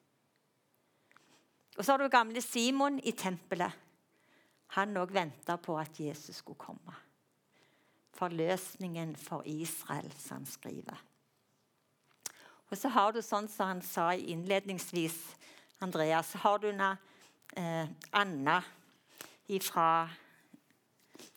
Og 1.74 1.82
så 1.82 1.92
har 1.92 1.98
du 1.98 2.08
gamle 2.08 2.42
Simon 2.42 3.00
i 3.02 3.12
tempelet. 3.18 3.72
Han 4.78 4.94
òg 4.98 5.10
venta 5.14 5.56
på 5.58 5.74
at 5.78 5.98
Jesus 6.00 6.38
skulle 6.42 6.58
komme. 6.58 6.94
Forløsningen 8.14 9.16
for 9.18 9.42
Israel, 9.46 10.12
som 10.18 10.42
han 10.42 10.46
skriver. 10.46 11.02
Og 12.70 12.78
så 12.78 12.90
har 12.94 13.12
du 13.12 13.20
sånn 13.22 13.48
som 13.50 13.70
han 13.70 13.82
sa 13.82 14.12
innledningsvis, 14.14 15.18
Andreas, 15.82 16.30
så 16.30 16.38
har 16.38 16.58
du 16.58 16.70
na, 16.72 16.96
eh, 17.56 17.86
Anna 18.10 18.62
ifra, 19.48 20.08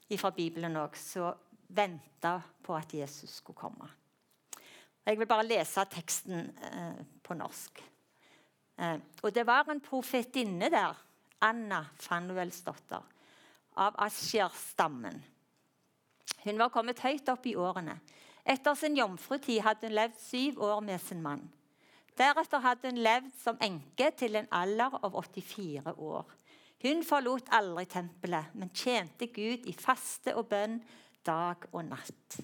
ifra 0.10 0.32
Bibelen 0.32 0.78
òg, 0.78 0.96
som 0.96 1.34
venta 1.68 2.42
på 2.42 2.57
at 2.76 2.94
Jesus 2.94 3.40
skulle 3.40 3.58
komme. 3.58 3.88
Jeg 5.08 5.20
vil 5.20 5.30
bare 5.30 5.48
lese 5.48 5.86
teksten 5.88 6.50
eh, 6.68 7.04
på 7.24 7.36
norsk. 7.40 7.84
Eh, 8.78 8.98
og 9.24 9.36
det 9.36 9.46
var 9.48 9.70
en 9.72 9.82
profetinne 9.82 10.70
der, 10.74 10.98
Anna 11.42 11.84
Fanuelsdotter, 12.02 13.04
av 13.78 13.96
Asjer-stammen. 14.04 15.22
Hun 16.44 16.60
var 16.60 16.74
kommet 16.74 17.00
høyt 17.00 17.30
opp 17.30 17.46
i 17.48 17.56
årene. 17.56 18.00
Etter 18.48 18.75
sin 18.75 18.98
jomfrutid 18.98 19.62
hadde 19.64 19.88
hun 19.88 19.96
levd 19.96 20.20
syv 20.20 20.60
år 20.64 20.82
med 20.84 21.01
sin 21.03 21.22
mann. 21.24 21.46
Deretter 22.18 22.64
hadde 22.64 22.90
hun 22.90 23.00
levd 23.06 23.32
som 23.40 23.60
enke 23.62 24.10
til 24.18 24.40
en 24.40 24.50
alder 24.51 24.98
av 25.03 25.16
84 25.16 25.94
år. 25.94 26.25
Hun 26.84 27.03
forlot 27.06 27.50
aldri 27.53 27.86
tempelet, 27.90 28.53
men 28.53 28.74
tjente 28.74 29.30
Gud 29.34 29.66
i 29.70 29.74
faste 29.77 30.36
og 30.38 30.50
bønn 30.51 30.80
dag 31.25 31.68
og 31.72 31.86
natt. 31.88 32.40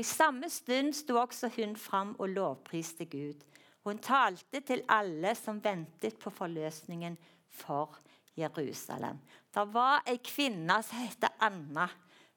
I 0.00 0.04
samme 0.06 0.48
stund 0.48 0.94
sto 0.96 1.18
også 1.20 1.50
hun 1.58 1.74
fram 1.76 2.14
og 2.18 2.30
lovpriste 2.32 3.04
Gud. 3.10 3.42
Hun 3.84 3.98
talte 4.00 4.62
til 4.64 4.80
alle 4.88 5.34
som 5.36 5.58
ventet 5.60 6.16
på 6.20 6.30
forløsningen 6.32 7.18
for 7.60 7.98
Jerusalem. 8.38 9.18
Det 9.52 9.64
var 9.74 10.00
ei 10.08 10.16
kvinne 10.24 10.78
som 10.86 11.02
het 11.02 11.26
Anna, 11.44 11.88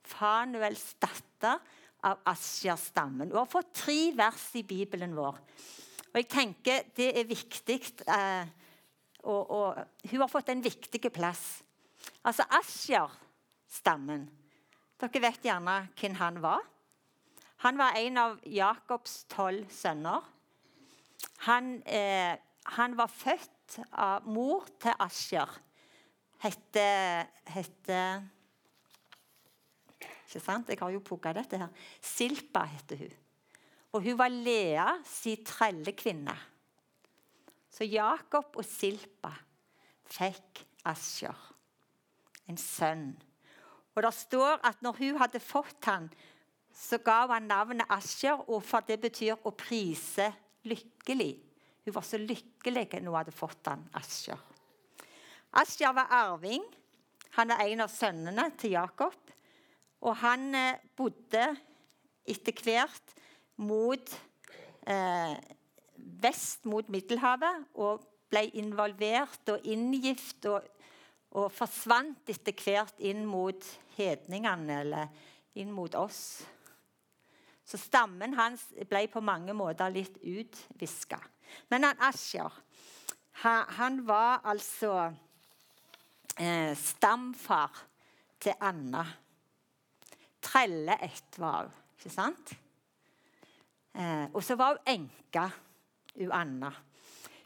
Fanuels 0.03 0.89
datter 0.99 1.61
av 2.03 2.19
Asjer-stammen. 2.27 3.31
Hun 3.31 3.39
har 3.39 3.47
fått 3.47 3.71
tre 3.85 4.11
vers 4.17 4.49
i 4.59 4.65
Bibelen 4.67 5.15
vår. 5.15 5.39
Og 6.11 6.19
jeg 6.19 6.27
tenker 6.27 6.83
Det 6.95 7.13
er 7.19 7.29
viktig. 7.29 7.79
Eh, 8.03 8.47
og, 9.23 9.51
og, 9.51 9.79
hun 10.11 10.19
har 10.19 10.27
fått 10.27 10.51
en 10.51 10.63
viktig 10.63 11.11
plass. 11.15 11.63
Altså 12.27 12.43
Asjer-stammen. 12.59 14.27
Dere 14.99 15.25
vet 15.29 15.47
gjerne 15.47 15.79
hvem 15.95 16.19
han 16.19 16.43
var. 16.43 16.72
Han 17.63 17.79
var 17.79 17.95
en 17.95 18.17
av 18.19 18.39
Jakobs 18.43 19.21
tolv 19.31 19.69
sønner. 19.71 20.23
Han, 21.47 21.77
eh, 21.87 22.35
han, 22.75 22.95
var 22.99 23.07
født 23.07 23.77
av 23.91 24.27
mor 24.27 24.67
til 24.83 24.95
Asjer. 24.99 25.59
Hette, 26.43 26.87
hette 27.47 27.99
Ikke 30.27 30.41
sant? 30.43 30.67
Jeg 30.67 30.81
har 30.81 30.91
jo 30.91 31.03
pugga 31.05 31.31
dette 31.37 31.59
her. 31.61 31.69
Silpa 32.03 32.65
heter 32.67 32.99
hun. 33.05 33.15
Og 33.93 34.03
hun 34.09 34.17
var 34.19 34.33
Lea 34.33 34.87
si 35.07 35.37
trellekvinne. 35.45 36.35
Så 37.71 37.87
Jakob 37.87 38.57
og 38.59 38.65
Silpa 38.67 39.31
fikk 40.09 40.65
Asjer, 40.89 41.37
en 42.49 42.59
sønn. 42.59 43.13
Og 43.95 44.03
det 44.03 44.13
står 44.17 44.59
at 44.65 44.81
når 44.83 44.99
hun 44.99 45.19
hadde 45.21 45.39
fått 45.41 45.87
han, 45.87 46.09
så 46.73 46.97
gav 47.05 47.31
han 47.33 47.47
navnet 47.47 47.89
Asjer, 47.93 48.39
og 48.49 48.63
for 48.65 48.85
det 48.87 48.99
betyr 49.01 49.37
å 49.45 49.53
prise 49.55 50.31
lykkelig. 50.67 51.33
Hun 51.85 51.95
var 51.95 52.05
så 52.07 52.17
lykkelig 52.17 52.87
når 52.95 53.09
hun 53.09 53.17
hadde 53.19 53.35
fått 53.35 53.69
han, 53.69 53.83
Asjer. 53.99 54.39
Asjer 55.53 55.93
var 55.93 56.09
arving. 56.09 56.63
Han 57.37 57.53
var 57.53 57.61
en 57.65 57.83
av 57.85 57.91
sønnene 57.93 58.47
til 58.57 58.73
Jakob. 58.73 59.17
Og 60.03 60.15
han 60.19 60.49
eh, 60.57 60.81
bodde 60.97 61.45
etter 62.27 62.57
hvert 62.63 63.13
mot 63.61 64.15
eh, 64.89 65.35
vest 66.23 66.65
mot 66.67 66.87
Middelhavet 66.91 67.69
og 67.79 68.03
ble 68.33 68.47
involvert 68.59 69.53
og 69.53 69.67
inngift 69.69 70.47
og, 70.49 70.65
og 71.37 71.51
forsvant 71.53 72.31
etter 72.33 72.55
hvert 72.57 72.99
inn 73.05 73.23
mot 73.29 73.67
hedningene, 73.97 74.79
eller 74.81 75.07
inn 75.61 75.71
mot 75.73 75.93
oss. 75.95 76.43
Så 77.63 77.79
stammen 77.79 78.35
hans 78.37 78.65
ble 78.89 79.05
på 79.11 79.21
mange 79.23 79.55
måter 79.55 79.93
litt 79.93 80.17
utviska. 80.19 81.19
Men 81.71 81.87
han 81.87 82.01
Asher, 82.03 82.51
han, 83.43 84.05
var 84.05 84.41
altså 84.43 85.13
eh, 86.37 86.73
stamfar 86.77 87.83
til 88.43 88.53
Anna. 88.59 89.05
Trelleett 90.43 91.39
var 91.39 91.67
hun, 91.67 91.81
ikke 91.97 92.11
sant? 92.11 92.55
Eh, 93.93 94.25
og 94.33 94.41
så 94.43 94.57
var 94.59 94.75
hun 94.75 94.91
enke, 94.95 95.47
hun 96.17 96.33
Anna. 96.35 96.73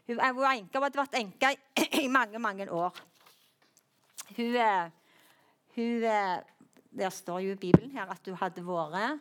Hun, 0.08 0.18
hun 0.18 0.40
var 0.40 0.54
enke, 0.56 0.82
hadde 0.82 1.02
vært 1.02 1.18
enke 1.20 1.52
i, 1.54 1.58
i, 2.04 2.08
mange, 2.12 2.40
mange 2.42 2.68
år. 2.72 3.02
Hun, 4.34 4.54
eh, 4.56 4.88
hun 5.76 6.04
eh, 6.04 6.38
Der 6.98 7.10
står 7.12 7.42
jo 7.44 7.52
i 7.52 7.60
Bibelen 7.60 7.90
her 7.92 8.08
at 8.10 8.24
hun 8.26 8.34
hadde 8.40 8.64
vært 8.64 8.94
eh, 8.96 9.18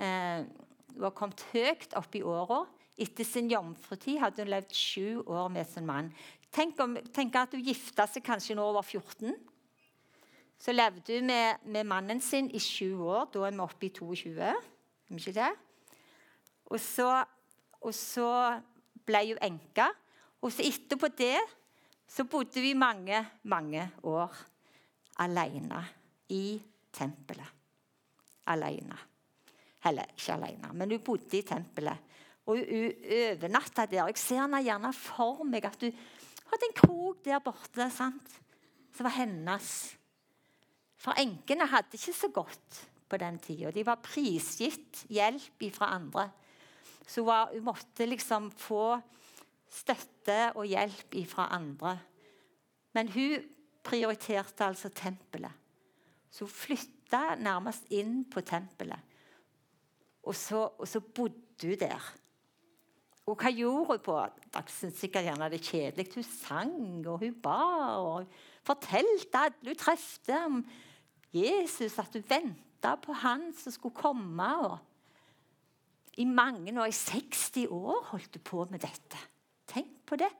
Hun 0.00 0.48
var 1.00 1.14
kommet 1.16 1.44
høyt 1.52 1.94
opp 1.98 2.14
i 2.16 2.24
åra. 2.26 2.62
Etter 3.00 3.26
sin 3.26 3.48
jomfrutid 3.50 4.20
hadde 4.20 4.44
hun 4.44 4.52
levd 4.52 4.74
sju 4.76 5.22
år 5.24 5.48
med 5.52 5.68
sin 5.68 5.88
mann. 5.88 6.10
Tenk, 6.52 6.76
om, 6.84 6.98
tenk 7.14 7.36
at 7.40 7.54
hun 7.56 7.64
gifta 7.64 8.04
seg 8.10 8.24
kanskje 8.26 8.56
når 8.58 8.68
hun 8.68 8.76
var 8.76 8.88
14. 8.88 9.36
Så 10.62 10.74
levde 10.74 11.16
hun 11.16 11.30
med, 11.30 11.64
med, 11.64 11.88
mannen 11.88 12.20
sin 12.22 12.50
i 12.52 12.60
sju 12.62 13.00
år. 13.00 13.30
Da 13.32 13.46
er 13.48 13.56
vi 13.56 13.64
oppe 13.64 13.88
i 13.88 13.94
22. 13.96 14.34
Er 14.36 15.16
ikke 15.16 15.34
det? 15.38 15.50
Og 16.70 16.78
så, 16.80 17.08
og 17.80 17.96
så 17.96 18.28
ble 19.08 19.24
hun 19.32 19.42
enke. 19.42 19.88
Og 20.42 20.52
så 20.52 20.64
etterpå 20.66 21.10
det 21.18 21.38
så 22.12 22.26
bodde 22.28 22.60
vi 22.60 22.74
mange, 22.76 23.16
mange 23.48 23.86
år 24.04 24.36
alene 25.24 25.80
i 26.28 26.60
tempelet. 26.92 27.48
Alene. 28.52 29.11
Eller 29.88 30.12
ikke 30.14 30.36
alene, 30.36 30.70
men 30.78 30.94
hun 30.94 31.02
bodde 31.04 31.38
i 31.38 31.46
tempelet. 31.46 32.10
Og 32.46 32.58
hun 32.58 33.08
overnatta 33.16 33.86
der. 33.86 34.08
Jeg 34.10 34.18
ser 34.18 34.42
henne 34.44 34.62
gjerne 34.62 34.92
for 34.94 35.42
meg 35.46 35.66
at 35.66 35.82
hun 35.82 35.98
hadde 36.52 36.68
en 36.68 36.78
krok 36.78 37.22
der 37.24 37.42
borte 37.42 37.88
sant? 37.94 38.38
som 38.92 39.08
var 39.08 39.16
hennes. 39.16 39.68
For 41.00 41.18
enkene 41.18 41.66
hadde 41.70 41.98
ikke 41.98 42.14
så 42.14 42.30
godt 42.32 42.80
på 43.10 43.18
den 43.20 43.38
tida. 43.42 43.72
De 43.74 43.84
var 43.86 44.02
prisgitt 44.04 45.04
hjelp 45.12 45.66
fra 45.74 45.92
andre. 45.96 46.28
Så 47.08 47.24
hun 47.24 47.64
måtte 47.66 48.06
liksom 48.06 48.50
få 48.54 49.00
støtte 49.72 50.52
og 50.54 50.68
hjelp 50.68 51.16
fra 51.28 51.48
andre. 51.56 51.96
Men 52.94 53.08
hun 53.12 53.48
prioriterte 53.82 54.64
altså 54.64 54.92
tempelet. 54.94 55.52
Så 56.30 56.46
hun 56.46 56.54
flytta 56.54 57.34
nærmest 57.40 57.90
inn 57.92 58.22
på 58.30 58.44
tempelet. 58.46 59.00
Og 60.22 60.34
så, 60.38 60.68
og 60.78 60.88
så 60.88 61.00
bodde 61.00 61.66
hun 61.66 61.78
der. 61.78 62.12
Og 63.26 63.38
hva 63.38 63.50
gjorde 63.54 63.86
hun 63.86 64.02
på? 64.02 64.16
Dere 64.52 64.74
syns 64.74 64.98
sikkert 64.98 65.26
gjerne 65.28 65.50
det 65.50 65.62
kjedelig. 65.62 66.08
Hun 66.14 66.26
sang 66.26 67.06
og 67.06 67.20
hun 67.22 67.36
ba 67.42 67.58
og 68.02 68.30
fortalte 68.66 69.44
alle 69.46 69.70
hun 69.70 69.78
trefte 69.78 70.38
om 70.46 70.62
Jesus, 71.32 71.98
at 71.98 72.14
hun 72.14 72.26
venta 72.28 72.96
på 72.98 73.14
han 73.22 73.50
som 73.56 73.74
skulle 73.74 73.94
komme. 73.94 74.48
Og 74.66 74.78
I 76.18 76.26
mange 76.26 76.74
år, 76.80 76.90
i 76.90 76.92
60 76.92 77.66
år, 77.70 78.02
holdt 78.10 78.38
hun 78.38 78.46
på 78.50 78.66
med 78.70 78.82
dette. 78.82 79.22
Tenk 79.70 80.02
på 80.06 80.18
det. 80.18 80.30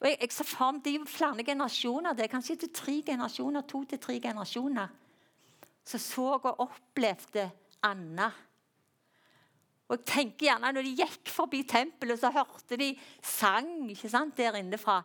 Og 0.00 0.08
jeg, 0.08 0.16
jeg 0.22 0.32
for 0.32 0.72
meg, 0.72 0.86
er 0.86 1.10
flere 1.10 1.44
generasjoner. 1.44 2.14
Det 2.16 2.24
er 2.24 2.32
kanskje 2.32 2.56
til 2.62 2.72
tre 2.72 3.02
generasjoner, 3.06 3.66
to 3.68 3.84
til 3.84 4.00
tre 4.00 4.20
generasjoner 4.22 4.88
som 5.90 6.00
så 6.00 6.26
og 6.38 6.60
opplevde 6.62 7.48
Anna. 7.86 8.30
Og 9.90 9.96
jeg 9.96 10.06
tenker 10.06 10.46
gjerne 10.46 10.70
Når 10.74 10.86
de 10.86 10.96
gikk 11.02 11.32
forbi 11.32 11.64
tempelet, 11.68 12.20
så 12.20 12.30
hørte 12.34 12.78
de 12.78 12.92
sang 13.22 13.88
ikke 13.90 14.10
sant, 14.12 14.36
der 14.38 14.60
inne 14.60 14.78
fra. 14.78 15.00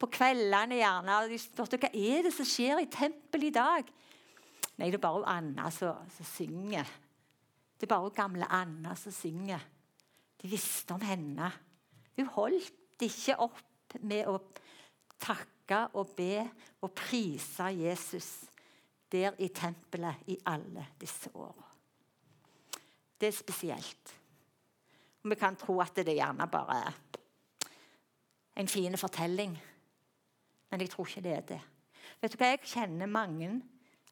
På 0.00 0.08
kveldene 0.10 0.80
gjerne. 0.80 1.18
og 1.20 1.30
De 1.30 1.38
spurte 1.40 1.78
hva 1.80 1.90
er 1.92 2.24
det 2.26 2.32
som 2.34 2.48
skjer 2.48 2.82
i 2.82 2.90
tempelet 2.90 3.50
i 3.50 3.54
dag. 3.54 3.92
Nei, 4.74 4.88
det 4.90 4.98
er 4.98 5.04
bare 5.04 5.28
Anna 5.36 5.68
som, 5.70 6.00
som 6.16 6.26
synger. 6.26 6.88
Det 7.78 7.86
er 7.86 7.94
bare 7.94 8.14
gamle 8.16 8.48
Anna 8.50 8.96
som 8.98 9.14
synger. 9.14 9.62
De 10.40 10.50
visste 10.50 10.96
om 10.96 11.04
henne. 11.04 11.50
Hun 12.16 12.32
holdt 12.34 13.04
ikke 13.04 13.36
opp 13.44 13.98
med 14.02 14.26
å 14.30 14.38
takke 15.22 15.84
og 15.94 16.14
be 16.16 16.42
og 16.82 16.90
prise 16.96 17.70
Jesus 17.76 18.32
der 19.12 19.36
i 19.38 19.50
tempelet 19.54 20.26
i 20.32 20.38
alle 20.50 20.88
disse 21.00 21.30
åra. 21.38 21.73
Det 23.20 23.28
er 23.28 23.36
spesielt. 23.36 24.14
Vi 25.24 25.34
kan 25.34 25.56
tro 25.56 25.78
at 25.80 25.96
det 25.96 26.16
gjerne 26.16 26.48
bare 26.50 26.80
er 26.86 26.98
en 28.56 28.68
fin 28.68 28.96
fortelling, 28.98 29.54
men 30.70 30.80
jeg 30.80 30.90
tror 30.90 31.06
ikke 31.06 31.22
det 31.24 31.32
er 31.32 31.46
det. 31.48 31.60
Vet 32.20 32.32
du 32.32 32.36
hva, 32.38 32.50
Jeg 32.52 32.60
kjenner 32.64 33.06
mange 33.06 33.62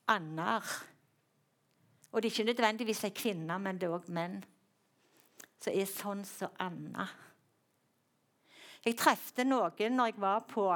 ander. 0.09 0.63
Og 2.13 2.23
det 2.23 2.29
er 2.29 2.33
ikke 2.33 2.51
nødvendigvis 2.51 3.05
ei 3.05 3.15
kvinne, 3.15 3.59
men 3.59 3.79
det 3.79 3.89
er 3.89 3.95
òg 3.97 4.09
menn 4.13 4.43
som 5.63 5.73
er 5.73 5.87
sånn 5.87 6.25
som 6.27 6.51
Anna. 6.61 7.07
Jeg 8.83 8.99
trefte 8.99 9.45
noen 9.47 9.95
når 9.95 10.11
jeg 10.11 10.21
var 10.21 10.43
på 10.51 10.67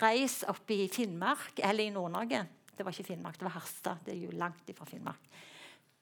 reis 0.00 0.44
oppe 0.46 0.76
i 0.76 0.88
Finnmark, 0.92 1.58
eller 1.58 1.88
i 1.88 1.90
Nord-Norge. 1.90 2.44
Det 2.76 2.84
var 2.84 2.94
ikke 2.94 3.10
Finnmark, 3.10 3.38
det 3.40 3.48
var 3.48 3.56
Harstad. 3.56 4.04
Det 4.06 4.14
er 4.14 4.20
jo 4.28 4.36
langt 4.38 4.68
ifra 4.70 4.86
Finnmark. 4.86 5.26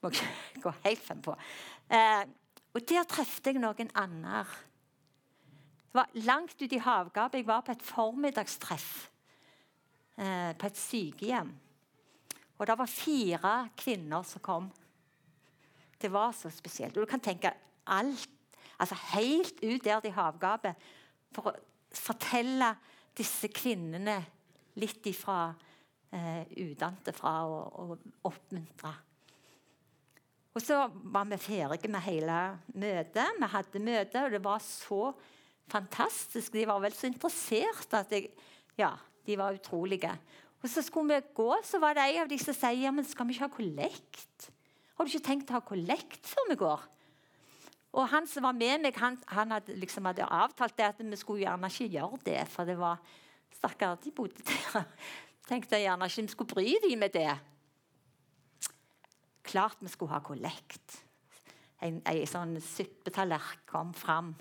Må 0.05 0.13
gå 0.65 0.73
helt 0.85 1.03
frem 1.05 1.25
på. 1.25 1.35
Eh, 1.89 2.23
og 2.75 2.87
der 2.91 3.07
trefte 3.09 3.53
jeg 3.53 3.63
noen 3.63 3.91
andre. 3.97 4.45
Det 5.95 6.01
var 6.01 6.15
langt 6.27 6.57
ute 6.61 6.77
i 6.77 6.83
havgapet. 6.83 7.41
Jeg 7.41 7.49
var 7.49 7.63
på 7.65 7.73
et 7.73 7.85
formiddagstreff 7.87 8.89
eh, 10.19 10.53
på 10.59 10.67
et 10.67 10.81
sykehjem. 10.81 11.53
Og 12.59 12.67
det 12.67 12.79
var 12.79 12.91
fire 12.91 13.55
kvinner 13.79 14.27
som 14.27 14.43
kom. 14.45 14.71
Det 16.01 16.11
var 16.13 16.35
så 16.37 16.51
spesielt. 16.51 16.97
Og 16.97 17.07
du 17.07 17.11
kan 17.11 17.23
tenke 17.23 17.55
alt, 17.87 18.29
altså 18.79 18.99
Helt 19.15 19.63
ut 19.63 19.85
der 19.85 20.05
i 20.05 20.13
havgapet 20.15 20.75
for 21.35 21.51
å 21.51 21.57
fortelle 21.95 22.75
disse 23.15 23.49
kvinnene 23.55 24.19
litt 24.83 25.07
ifra 25.07 25.55
eh, 26.11 26.43
utenfra 26.59 27.35
og, 27.47 27.81
og 27.81 28.31
oppmuntre. 28.31 28.95
Og 30.55 30.63
så 30.63 30.85
var 31.11 31.27
vi 31.27 31.39
ferdige 31.43 31.91
med 31.91 32.05
hele 32.07 32.39
møtet. 32.79 33.39
Vi 33.41 33.49
hadde 33.51 33.83
møte, 33.83 34.23
og 34.23 34.35
det 34.37 34.43
var 34.45 34.61
så 34.63 35.09
fantastisk. 35.71 36.53
De 36.55 36.67
var 36.69 36.79
vel 36.85 36.95
så 36.95 37.09
interessert 37.11 37.97
at 37.99 38.13
jeg, 38.15 38.31
ja, 38.79 38.93
de 39.27 39.39
var 39.41 39.57
utrolige. 39.57 40.13
Og 40.63 40.71
så 40.71 40.83
skulle 40.83 41.19
vi 41.19 41.35
gå, 41.37 41.51
så 41.67 41.81
var 41.83 41.97
det 41.97 42.07
en 42.07 42.23
av 42.23 42.31
de 42.31 42.39
som 42.41 42.57
sier 42.57 42.87
ja, 42.87 42.93
men 42.95 43.05
skal 43.05 43.27
vi 43.27 43.35
ikke 43.35 43.49
ha 43.49 43.57
kollekt. 43.57 44.51
Har 44.95 45.05
du 45.05 45.11
ikke 45.11 45.27
tenkt 45.27 45.51
å 45.51 45.59
ha 45.59 45.65
kollekt 45.67 46.23
før 46.31 46.47
vi 46.53 46.59
går? 46.63 46.85
Og 47.95 48.09
han 48.11 48.27
som 48.27 48.47
var 48.47 48.55
med 48.57 48.83
meg, 48.83 48.97
han, 48.99 49.19
han 49.31 49.55
hadde, 49.55 49.75
liksom 49.79 50.07
hadde 50.09 50.27
avtalt 50.27 50.77
det 50.79 50.87
at 50.87 51.03
vi 51.03 51.19
skulle 51.19 51.45
gjerne 51.45 51.71
ikke 51.71 51.91
gjøre 51.95 52.21
det. 52.27 52.41
For 52.51 52.67
det 52.67 52.79
var 52.79 53.03
Stakkar, 53.55 53.99
de 54.03 54.11
bodde 54.15 54.43
der. 54.43 54.87
Tenkte 55.51 55.79
jeg 55.79 55.87
gjerne 55.87 56.09
ikke 56.11 56.25
vi 56.25 56.33
skulle 56.33 56.55
bry 56.55 56.73
dem 56.83 57.03
med 57.05 57.15
det. 57.15 57.35
Klart 59.45 59.83
vi 59.85 59.91
skulle 59.93 60.15
ha 60.15 60.23
kollekt. 60.25 61.01
En, 61.85 62.01
en 62.01 62.23
sånn 62.29 62.57
suppetallerken 62.65 63.67
kom 63.69 63.93
fram, 63.97 64.33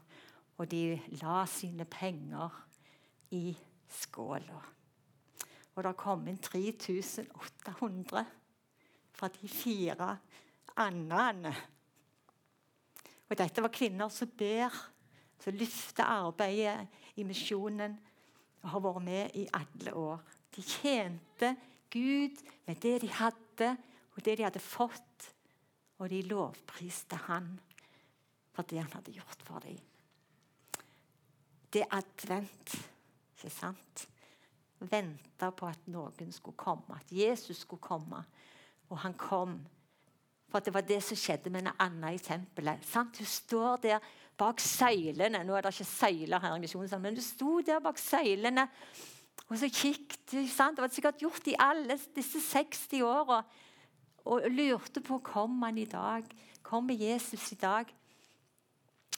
og 0.58 0.70
de 0.72 0.96
la 1.20 1.44
sine 1.50 1.86
penger 1.90 2.56
i 3.36 3.52
skåla. 3.92 4.62
Og 5.74 5.84
det 5.84 5.94
kom 6.00 6.28
inn 6.30 6.40
3800 6.40 8.26
fra 9.14 9.30
de 9.34 9.50
fire 9.50 10.10
andene 10.80 11.54
og 13.34 13.40
dette 13.40 13.64
var 13.66 13.74
kvinner 13.74 14.12
som 14.14 14.30
ber, 14.38 14.74
som 15.42 15.56
løfter 15.58 16.06
arbeidet 16.06 16.84
i 17.18 17.24
misjonen 17.26 17.96
og 18.62 18.68
har 18.70 18.84
vært 18.84 19.06
med 19.08 19.38
i 19.42 19.48
alle 19.58 19.94
år. 19.98 20.20
De 20.54 20.62
tjente 20.62 21.50
Gud 21.90 22.38
med 22.68 22.78
det 22.84 23.00
de 23.02 23.10
hadde, 23.10 23.72
og 24.14 24.26
det 24.26 24.38
de 24.38 24.46
hadde 24.46 24.62
fått. 24.64 25.30
Og 26.02 26.10
de 26.10 26.24
lovpriste 26.26 27.16
Han 27.28 27.54
for 28.54 28.66
det 28.70 28.82
han 28.82 28.92
hadde 28.94 29.14
gjort 29.16 29.44
for 29.46 29.64
dem. 29.64 29.78
Det 31.74 31.82
er 31.82 31.96
advent, 31.98 32.74
ikke 33.34 33.50
sant? 33.50 34.04
Venta 34.84 35.50
på 35.56 35.70
at 35.70 35.88
noen 35.90 36.34
skulle 36.34 36.60
komme, 36.60 36.98
at 37.00 37.14
Jesus 37.14 37.64
skulle 37.64 37.82
komme. 37.82 38.20
Og 38.92 39.00
han 39.06 39.16
kom 39.18 39.62
for 40.54 40.62
det 40.62 40.74
var 40.76 40.84
det 40.86 41.00
som 41.02 41.18
skjedde 41.18 41.50
med 41.50 41.66
Anna 41.82 42.12
i 42.14 42.20
tempelet. 42.22 42.84
Sant? 42.86 43.18
Hun 43.18 43.26
står 43.26 43.80
der 43.88 44.04
bak 44.38 44.60
søylene. 44.62 45.40
Nå 45.42 45.56
er 45.58 45.66
det 45.66 45.72
ikke 45.74 45.88
søyler 45.90 46.44
her 46.44 46.54
i 46.54 46.62
misjonen, 46.62 47.02
men 47.02 47.18
hun 47.18 47.26
sto 47.26 47.56
der 47.66 47.82
bak 47.82 47.98
søylene 47.98 48.68
og 49.50 49.58
så 49.60 49.70
kikket 49.70 50.36
sant? 50.50 50.78
Det 50.78 50.84
var 50.86 50.94
sikkert 50.94 51.22
gjort 51.22 51.48
i 51.50 51.56
alle 51.60 51.98
disse 52.16 52.42
60 52.42 53.02
åra. 53.06 53.42
Og 54.26 54.48
lurte 54.52 55.02
på 55.04 55.20
kom 55.24 55.62
han 55.62 55.78
i 55.78 55.86
dag. 55.86 56.24
Kommer 56.64 56.94
Jesus 56.94 57.52
i 57.52 57.56
dag? 57.56 57.86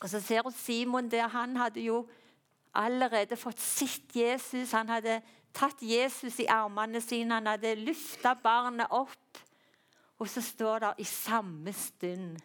Og 0.01 0.09
Så 0.09 0.19
ser 0.21 0.43
hun 0.43 0.51
Simon 0.51 1.11
der. 1.11 1.27
Han 1.27 1.55
hadde 1.57 1.81
jo 1.81 2.07
allerede 2.73 3.37
fått 3.37 3.59
sitt 3.59 4.15
Jesus. 4.15 4.71
Han 4.71 4.89
hadde 4.89 5.21
tatt 5.53 5.81
Jesus 5.81 6.39
i 6.39 6.49
armene 6.49 7.01
sine. 7.01 7.33
Han 7.33 7.47
hadde 7.47 7.75
løfta 7.75 8.33
barnet 8.33 8.87
opp. 8.89 9.39
Og 10.19 10.29
så 10.29 10.41
står 10.41 10.79
det 10.79 10.93
i 10.97 11.03
samme 11.03 11.73
stund 11.73 12.37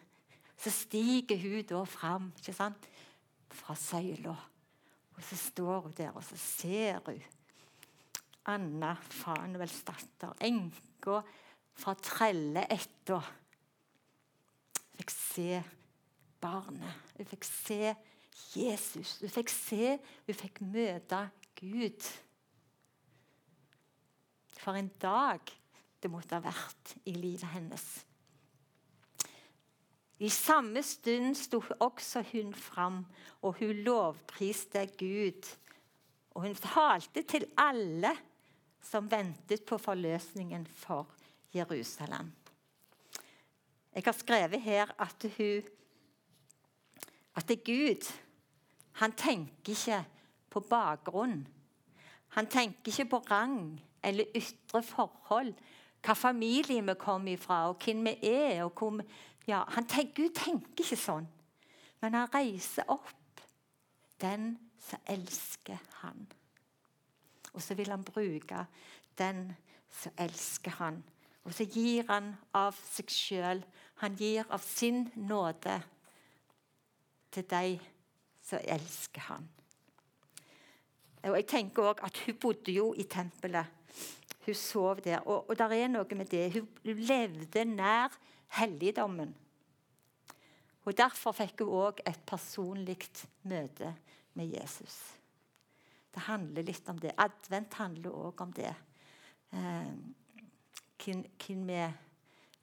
Så 0.57 0.69
stiger 0.69 1.37
hun 1.37 1.63
da 1.65 1.83
fram 1.83 2.31
ikke 2.37 2.53
sant? 2.53 2.87
fra 3.51 3.75
søyla. 3.75 4.35
Og 5.15 5.23
så 5.23 5.35
står 5.37 5.79
hun 5.79 5.93
der, 5.97 6.11
og 6.11 6.23
så 6.23 6.37
ser 6.37 6.99
hun 7.05 7.21
Anna 8.45 8.95
Fanuels 9.09 9.83
datter, 9.85 10.33
enka 10.41 11.19
fra 11.77 11.95
Trelleetta. 11.97 13.21
Hun 13.21 14.97
fikk 14.99 15.13
se 15.13 15.61
barnet. 16.41 17.13
Hun 17.17 17.29
fikk 17.29 17.47
se 17.47 17.95
Jesus. 18.55 19.19
Hun 19.21 19.31
fikk 19.31 19.53
se, 19.53 19.95
hun 20.27 20.37
fikk 20.37 20.61
møte 20.65 21.23
Gud. 21.59 22.11
For 24.61 24.77
en 24.77 24.91
dag 25.01 25.41
det 26.01 26.09
måtte 26.09 26.37
ha 26.37 26.43
vært 26.43 26.95
i 27.09 27.13
livet 27.17 27.49
hennes. 27.53 27.85
I 30.21 30.29
samme 30.29 30.83
stund 30.85 31.33
sto 31.37 31.63
også 31.81 32.21
hun 32.29 32.51
fram, 32.53 32.99
og 33.41 33.57
hun 33.57 33.81
lovpriste 33.85 34.83
Gud. 34.99 35.47
Og 36.35 36.45
hun 36.45 36.53
talte 36.61 37.23
til 37.25 37.47
alle 37.57 38.13
som 38.85 39.09
ventet 39.09 39.65
på 39.65 39.77
forløsningen 39.81 40.67
for 40.69 41.09
Jerusalem. 41.53 42.31
Jeg 43.95 44.03
har 44.05 44.11
skrevet 44.11 44.61
her 44.61 44.91
at 44.99 45.25
hun 45.37 45.63
at 47.35 47.47
det 47.47 47.59
er 47.59 47.63
Gud 47.65 48.11
han 48.91 49.11
tenker 49.11 49.71
ikke 49.71 50.03
på 50.49 50.59
bakgrunn. 50.59 51.47
Han 52.27 52.47
tenker 52.47 52.91
ikke 52.91 53.09
på 53.09 53.17
rang 53.31 53.81
eller 54.03 54.25
ytre 54.35 54.83
forhold, 54.83 55.53
hva 56.01 56.13
familie 56.13 56.81
vi 56.85 56.93
kommer 56.99 57.31
ifra, 57.33 57.67
og 57.69 57.81
hvem 57.83 58.05
vi 58.05 58.17
er. 58.29 58.63
og 58.63 58.71
hvor 58.77 58.89
vi, 58.89 59.03
ja, 59.47 59.63
tenker, 59.89 60.13
Gud 60.15 60.35
tenker 60.35 60.83
ikke 60.83 60.97
sånn, 60.97 61.27
men 62.01 62.13
han 62.13 62.29
reiser 62.33 62.89
opp 62.89 63.41
den 64.21 64.57
som 64.81 64.99
elsker 65.05 65.77
han. 66.01 66.27
Og 67.53 67.61
så 67.61 67.75
vil 67.75 67.89
han 67.89 68.03
bruke 68.03 68.65
den 69.17 69.51
som 69.89 70.13
elsker 70.17 70.77
han. 70.77 71.03
Og 71.43 71.53
så 71.57 71.65
gir 71.65 72.05
han 72.09 72.33
av 72.53 72.77
seg 72.85 73.09
sjøl. 73.09 73.63
Han 74.01 74.17
gir 74.17 74.45
av 74.49 74.61
sin 74.65 75.07
nåde 75.15 75.79
til 77.31 77.47
de 77.49 77.79
som 78.45 78.61
elsker 78.61 79.25
han. 79.29 79.47
Og 81.21 81.37
jeg 81.37 81.47
tenker 81.49 81.91
også 81.91 82.07
at 82.07 82.17
Hun 82.25 82.39
bodde 82.41 82.73
jo 82.73 82.93
i 82.97 83.03
tempelet. 83.03 83.65
Hun 84.45 84.57
sov 84.57 85.01
der. 85.05 85.19
Og, 85.19 85.49
og 85.49 85.57
der 85.57 85.73
er 85.75 85.87
noe 85.87 86.17
med 86.17 86.25
det. 86.25 86.47
Hun, 86.53 86.67
levde 86.83 87.65
nær 87.65 88.13
helligdommen. 88.57 89.35
Og 90.85 90.97
Derfor 90.97 91.35
fikk 91.37 91.61
hun 91.61 91.75
òg 91.77 92.01
et 92.09 92.21
personlig 92.25 92.97
møte 93.45 93.93
med 94.33 94.49
Jesus. 94.49 94.97
Det 96.11 96.25
handler 96.25 96.65
litt 96.65 96.89
om 96.89 96.97
det. 96.99 97.13
Advent 97.17 97.77
handler 97.77 98.11
òg 98.11 98.41
om 98.41 98.51
det. 98.51 98.73
Eh, 99.53 99.93
hvem 101.05 101.67
vi 101.67 101.83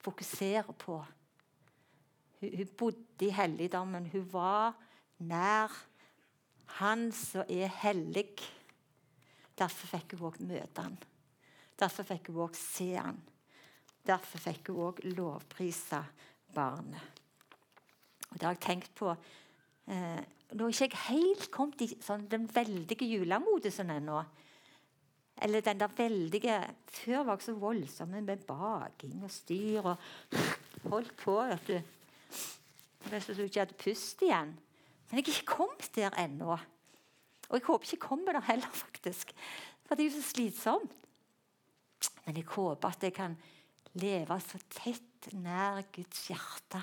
fokuserer 0.01 0.73
på. 0.79 0.99
Hun, 2.41 2.57
hun, 2.57 2.71
bodde 2.79 3.27
i 3.27 3.35
helligdommen. 3.35 4.07
Hun 4.13 4.33
var 4.33 4.77
nær 5.19 5.73
Han 6.79 7.13
som 7.13 7.49
er 7.49 7.71
hellig. 7.81 8.37
Derfor 9.59 9.89
fikk 9.97 10.15
hun 10.19 10.29
òg 10.29 10.37
møte 10.45 10.85
han. 10.85 10.99
Derfor 11.81 12.05
fikk 12.07 12.29
hun 12.29 12.43
òg 12.45 12.59
se 12.59 12.93
han. 12.95 13.17
Derfor 14.07 14.43
fikk 14.43 14.69
hun 14.69 14.83
òg 14.91 15.01
lovprise 15.17 16.03
barnet. 16.55 17.23
Og 18.29 18.35
Det 18.37 18.43
har 18.43 18.55
jeg 18.55 18.67
tenkt 18.67 18.95
på 18.95 19.11
eh, 19.89 20.21
Nå 20.49 20.65
er 20.65 20.73
ikke 20.73 20.87
jeg 20.87 21.01
helt 21.09 21.51
kommet 21.53 21.83
i 21.85 21.89
sånn, 22.01 22.23
den 22.29 22.47
veldige 22.49 23.05
julemodusen 23.05 23.91
ennå. 23.93 24.23
Eller 25.43 25.61
den 25.61 25.81
der 25.81 25.93
veldige 25.97 26.59
Før 26.87 27.23
var 27.23 27.39
jeg 27.39 27.43
så 27.43 27.55
voldsom 27.55 28.09
med 28.09 28.37
baking 28.47 29.25
og 29.25 29.31
styr 29.31 29.83
og 29.83 29.97
holdt 30.85 31.17
på. 31.17 31.37
vet 31.43 31.69
du. 31.69 31.79
Nesten 33.11 33.35
så 33.35 33.41
du 33.41 33.47
ikke 33.47 33.61
hadde 33.61 33.79
pust 33.79 34.23
igjen. 34.23 34.57
Men 35.09 35.19
jeg 35.19 35.23
er 35.23 35.29
ikke 35.33 35.55
kommet 35.55 35.91
der 35.95 36.17
ennå. 36.21 36.59
Og 37.49 37.57
jeg 37.57 37.65
håper 37.65 37.85
ikke 37.85 37.97
jeg 37.97 38.01
kommer 38.09 38.33
der 38.33 38.41
heller, 38.41 38.71
faktisk. 38.85 39.33
For 39.87 39.95
det 39.95 40.05
er 40.05 40.11
jo 40.11 40.21
så 40.21 40.31
slitsomt. 40.31 40.93
Men 42.27 42.37
jeg 42.37 42.45
håper 42.45 42.89
at 42.89 43.03
jeg 43.03 43.15
kan 43.17 43.37
leve 43.95 44.41
så 44.41 44.61
tett 44.71 45.31
nær 45.33 45.81
Guds 45.95 46.27
hjerte. 46.29 46.83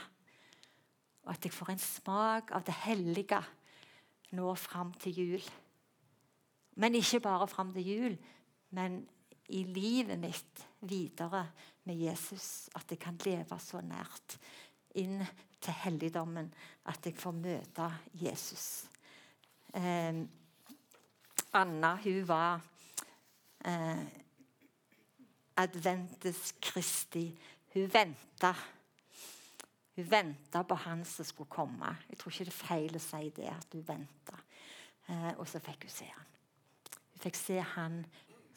Og 1.26 1.34
at 1.34 1.46
jeg 1.46 1.54
får 1.54 1.70
en 1.74 1.82
smak 1.82 2.52
av 2.52 2.66
det 2.66 2.74
hellige 2.86 3.42
nå 4.36 4.56
fram 4.58 4.94
til 5.00 5.20
jul. 5.20 5.46
Men 6.76 6.98
ikke 6.98 7.22
bare 7.24 7.48
fram 7.48 7.72
til 7.74 7.88
jul, 7.88 8.18
men 8.76 9.00
i 9.48 9.64
livet 9.64 10.20
mitt 10.20 10.66
videre 10.90 11.46
med 11.86 11.96
Jesus. 11.96 12.70
At 12.76 12.90
jeg 12.92 13.00
kan 13.02 13.20
leve 13.26 13.60
så 13.62 13.82
nært 13.86 14.38
inn 15.00 15.20
til 15.62 15.76
helligdommen 15.84 16.50
at 16.90 17.06
jeg 17.06 17.18
får 17.20 17.36
møte 17.38 17.90
Jesus. 18.22 18.86
Eh, 19.76 20.22
Anna 21.56 21.96
hun 22.04 22.28
var 22.28 22.64
eh, 23.66 24.06
Adventes 25.58 26.56
Kristi. 26.62 27.28
Hun 27.74 27.92
venta. 27.94 28.54
Hun 29.96 30.12
venta 30.12 30.64
på 30.64 30.76
han 30.76 31.06
som 31.08 31.26
skulle 31.28 31.52
komme. 31.52 31.94
Jeg 32.10 32.20
tror 32.20 32.34
ikke 32.34 32.50
det 32.50 32.54
er 32.54 32.64
feil 32.66 32.98
å 32.98 33.04
si 33.04 33.30
det. 33.36 33.50
at 33.52 33.78
hun 33.78 33.88
venta. 33.88 34.40
Eh, 35.08 35.32
og 35.38 35.48
så 35.48 35.62
fikk 35.64 35.88
hun 35.88 35.96
se 35.96 36.10
han. 36.12 36.32
Hun 37.14 37.24
fikk 37.24 37.40
se 37.40 37.60
han 37.76 38.02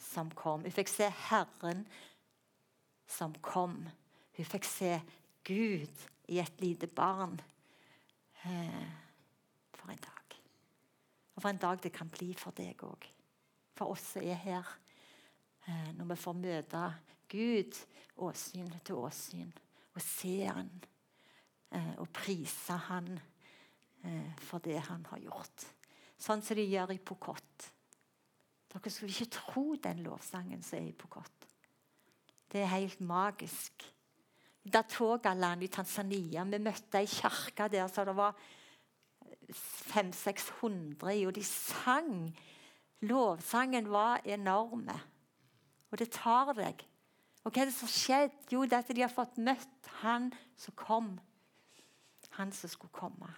som 0.09 0.31
kom. 0.35 0.63
Hun 0.65 0.73
fikk 0.73 0.89
se 0.91 1.09
Herren 1.29 1.85
som 3.09 3.35
kom. 3.45 3.83
Hun 4.37 4.47
fikk 4.47 4.65
se 4.67 4.97
Gud 5.45 6.05
i 6.29 6.39
et 6.41 6.61
lite 6.61 6.87
barn. 6.87 7.39
Eh, 8.43 8.89
for 9.73 9.91
en 9.91 10.01
dag. 10.01 10.37
Og 11.35 11.41
for 11.41 11.49
en 11.49 11.61
dag 11.61 11.81
det 11.83 11.93
kan 11.93 12.09
bli 12.09 12.33
for 12.37 12.55
deg 12.55 12.83
òg. 12.87 13.07
For 13.77 13.93
oss 13.93 14.13
som 14.13 14.25
er 14.25 14.39
her. 14.39 14.75
Eh, 15.67 15.89
når 15.97 16.13
vi 16.13 16.21
får 16.23 16.37
møte 16.39 16.85
Gud 17.29 17.75
åsyn 18.17 18.71
til 18.83 18.97
åsyn 18.97 19.51
og 19.93 20.01
se 20.01 20.47
Han 20.47 20.71
eh, 21.71 21.93
og 21.99 22.09
prise 22.15 22.77
Han 22.89 23.19
for 24.39 24.63
det 24.63 24.77
Han 24.87 25.03
har 25.11 25.19
gjort. 25.19 25.65
Sånn 26.15 26.41
som 26.41 26.55
de 26.55 26.63
gjør 26.63 26.93
i 26.95 27.01
Pokot. 27.03 27.65
Dere 28.69 28.91
skulle 28.93 29.13
ikke 29.13 29.33
tro 29.33 29.75
den 29.81 30.03
lovsangen 30.05 30.61
som 30.63 30.77
er 30.79 30.91
i 30.91 30.93
Pokot. 30.93 31.47
Det 32.51 32.61
er 32.61 32.73
helt 32.75 33.01
magisk. 33.01 33.85
Datogaland 34.73 35.63
i 35.63 35.67
Tanzania. 35.67 36.43
Vi 36.43 36.59
møtte 36.61 36.99
ei 36.99 37.09
kirke 37.09 37.69
der 37.71 37.87
så 37.89 38.05
det 38.05 38.15
var 38.17 38.37
500-600 39.49 41.09
i, 41.15 41.25
og 41.25 41.35
de 41.35 41.43
sang. 41.43 42.37
Lovsangen 43.01 43.89
var 43.89 44.21
enorme. 44.25 44.99
Og 45.89 45.99
det 45.99 46.11
tar 46.13 46.53
deg. 46.53 46.85
Og 47.43 47.53
hva 47.53 47.63
er 47.63 47.69
det 47.69 47.77
som 47.77 47.89
skjedde? 47.89 48.35
Jo, 48.51 48.65
det 48.67 48.81
at 48.81 48.91
de 48.93 49.01
har 49.01 49.13
fått 49.13 49.39
møtt 49.41 49.93
han 50.03 50.29
som 50.59 50.75
kom. 50.77 51.13
Han 52.37 52.51
som 52.53 52.69
skulle 52.69 52.93
komme. 52.93 53.31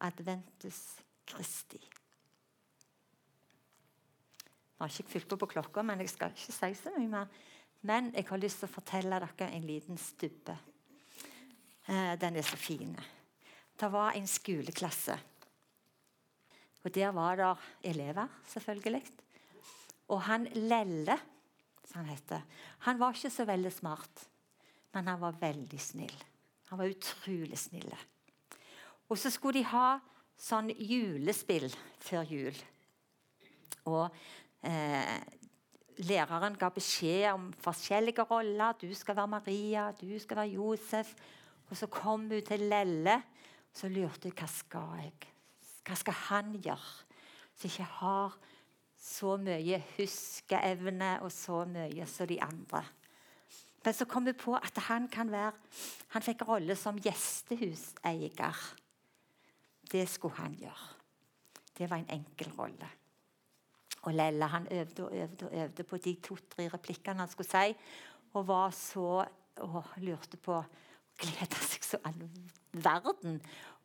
Adventus 0.00 0.80
Kristi. 1.28 1.82
Har 4.82 4.90
ikke 4.90 5.12
fylt 5.12 5.28
på 5.30 5.36
på 5.38 5.46
klokka, 5.52 5.82
men 5.86 6.00
jeg 6.02 6.10
skal 6.10 6.32
ikke 6.34 6.52
si 6.52 6.74
så 6.74 6.90
mye 6.96 7.10
mer. 7.10 7.28
Men 7.86 8.08
jeg 8.16 8.26
har 8.26 8.40
lyst 8.42 8.58
til 8.58 8.66
å 8.66 8.72
fortelle 8.72 9.18
dere 9.22 9.46
en 9.54 9.66
liten 9.66 9.98
stubbe. 9.98 10.56
Eh, 11.86 12.14
den 12.18 12.38
er 12.38 12.46
så 12.46 12.58
fin. 12.58 12.96
Det 13.78 13.90
var 13.92 14.18
en 14.18 14.26
skoleklasse. 14.26 15.14
Og 16.82 16.94
Der 16.94 17.14
var 17.14 17.36
det 17.36 17.56
elever, 17.92 18.26
selvfølgelig. 18.46 19.04
Og 20.08 20.22
han 20.22 20.48
Lelle, 20.54 21.18
som 21.86 22.02
han 22.02 22.10
heter, 22.10 22.42
han 22.78 22.98
var 22.98 23.14
ikke 23.14 23.30
så 23.30 23.46
veldig 23.46 23.72
smart, 23.72 24.28
men 24.94 25.06
han 25.06 25.20
var 25.20 25.38
veldig 25.40 25.80
snill. 25.80 26.16
Han 26.70 26.78
var 26.78 26.90
utrolig 26.90 27.58
snill. 27.58 27.94
Og 29.08 29.18
så 29.18 29.30
skulle 29.30 29.60
de 29.60 29.70
ha 29.70 30.00
sånn 30.38 30.74
julespill 30.74 31.70
før 32.02 32.26
jul. 32.26 32.62
Og 33.86 34.10
eh, 34.62 35.18
læreren 36.02 36.56
ga 36.58 36.70
beskjed 36.72 37.32
om 37.32 37.50
forskjellige 37.62 38.24
roller. 38.30 38.72
Du 38.80 38.88
skal 38.94 39.16
være 39.16 39.28
Maria, 39.28 39.90
du 40.00 40.18
skal 40.18 40.36
være 40.42 40.54
Josef. 40.56 41.14
Og 41.70 41.76
så 41.76 41.86
kom 41.86 42.28
hun 42.28 42.42
til 42.46 42.60
Lelle, 42.68 43.14
og 43.72 43.76
så 43.78 43.88
lurte 43.88 44.28
hun 44.28 44.36
hva 44.36 44.48
skal 44.50 44.96
jeg 45.00 45.28
Hva 45.82 45.94
skal 45.98 46.14
han 46.28 46.52
gjøre, 46.62 46.90
som 47.58 47.70
ikke 47.70 47.86
har 47.98 48.34
så 49.02 49.36
mye 49.36 49.80
huskeevne 49.96 51.16
og 51.24 51.32
så 51.34 51.64
mye 51.66 52.06
som 52.06 52.28
de 52.30 52.38
andre. 52.42 52.84
Men 53.82 53.94
så 53.94 54.06
kom 54.06 54.28
hun 54.28 54.38
på 54.38 54.54
at 54.54 54.78
han 54.86 55.08
kan 55.10 55.30
være 55.32 55.52
Han 56.14 56.22
fikk 56.22 56.44
rolle 56.46 56.76
som 56.76 57.00
gjestehuseier. 57.02 58.62
Det 59.92 60.08
skulle 60.08 60.36
han 60.36 60.54
gjøre. 60.54 60.90
Det 61.78 61.90
var 61.90 61.96
en 61.96 62.10
enkel 62.10 62.52
rolle. 62.52 62.88
Og 64.02 64.14
Lella 64.14 64.48
han 64.50 64.66
øvde 64.70 65.04
og 65.06 65.16
øvde 65.16 65.46
og 65.46 65.58
øvde 65.64 65.84
på 65.86 65.96
de 65.96 66.14
to-tre 66.22 66.68
replikkene 66.68 67.22
han 67.22 67.30
skulle 67.30 67.50
si. 67.50 67.76
Og 68.34 68.46
var 68.48 68.70
så 68.70 69.24
og 69.56 69.84
lurte 69.96 70.36
på 70.36 70.54
og 70.54 70.64
Gleda 71.20 71.60
seg 71.60 71.84
så 71.84 71.98
all 72.08 72.22
verden. 72.72 73.40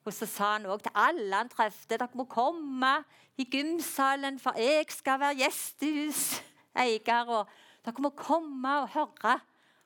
Og 0.08 0.14
så 0.16 0.26
sa 0.30 0.54
han 0.56 0.68
òg 0.72 0.86
til 0.86 0.96
alle 0.96 1.42
han 1.42 1.50
trefte 1.52 1.98
dere 1.98 2.08
må 2.16 2.24
komme 2.32 2.94
i 3.38 3.46
gymsalen, 3.52 4.40
for 4.40 4.56
jeg 4.58 4.88
skal 4.94 5.20
være 5.20 5.42
gjestehuseier. 5.42 7.28
Og 7.36 7.50
dere 7.86 8.04
må 8.04 8.14
komme 8.16 8.74
og 8.82 8.90
høre 8.96 9.36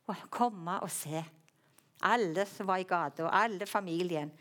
og 0.07 0.23
komme 0.29 0.77
og 0.83 0.91
se. 0.93 1.23
Alle 2.05 2.45
som 2.49 2.69
var 2.69 2.81
i 2.81 2.87
gata, 2.89 3.23
og 3.25 3.35
alle 3.35 3.65
familien. 3.69 4.31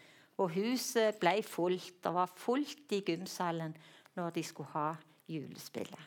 Og 0.40 0.52
huset 0.54 1.18
ble 1.20 1.42
fullt. 1.44 1.98
Det 2.04 2.12
var 2.14 2.30
fullt 2.36 2.92
i 2.96 3.02
gymsalen 3.04 3.76
når 4.16 4.30
de 4.36 4.44
skulle 4.44 4.72
ha 4.72 4.94
julespillet. 5.30 6.06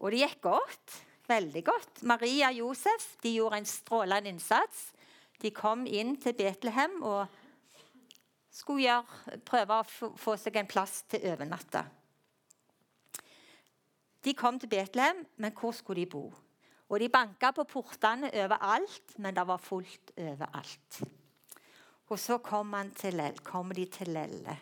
Og 0.00 0.12
det 0.12 0.22
gikk 0.22 0.40
godt. 0.48 0.96
Veldig 1.30 1.62
godt. 1.64 2.02
Maria 2.02 2.48
og 2.50 2.58
Josef 2.58 3.12
de 3.22 3.36
gjorde 3.36 3.60
en 3.60 3.68
strålende 3.68 4.32
innsats. 4.32 4.88
De 5.40 5.52
kom 5.54 5.84
inn 5.86 6.16
til 6.20 6.34
Betlehem 6.36 6.98
og 7.06 7.28
skulle 8.50 8.88
gjøre, 8.88 9.38
prøve 9.46 9.78
å 9.78 10.14
få 10.18 10.34
seg 10.40 10.58
en 10.58 10.68
plass 10.68 11.04
til 11.08 11.22
overnatta. 11.30 11.84
De 14.20 14.34
kom 14.36 14.58
til 14.60 14.68
Betlehem, 14.68 15.22
men 15.40 15.54
hvor 15.56 15.72
skulle 15.72 16.02
de 16.02 16.10
bo? 16.10 16.26
Og 16.90 16.98
de 17.00 17.08
banka 17.08 17.52
på 17.54 17.64
portene 17.70 18.32
overalt, 18.34 19.14
men 19.22 19.36
det 19.36 19.46
var 19.46 19.62
fullt 19.62 20.12
overalt. 20.18 20.98
Og 22.10 22.18
så 22.18 22.40
kom 22.42 22.74
til, 22.98 23.22
kom 23.46 23.70
de 23.72 23.86
til 23.86 24.10
Lelle, 24.16 24.56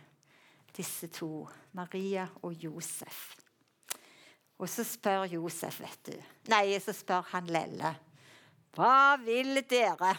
disse 0.76 1.08
to, 1.12 1.46
Maria 1.76 2.26
og 2.42 2.54
Josef. 2.54 3.36
Og 4.58 4.68
så 4.70 4.84
spør 4.86 5.28
Josef, 5.30 5.80
vet 5.80 6.10
du 6.10 6.16
Nei, 6.50 6.78
så 6.82 6.94
spør 6.96 7.26
han 7.32 7.50
Lelle. 7.52 7.92
Hva 8.74 9.16
vil 9.22 9.62
dere? 9.70 10.12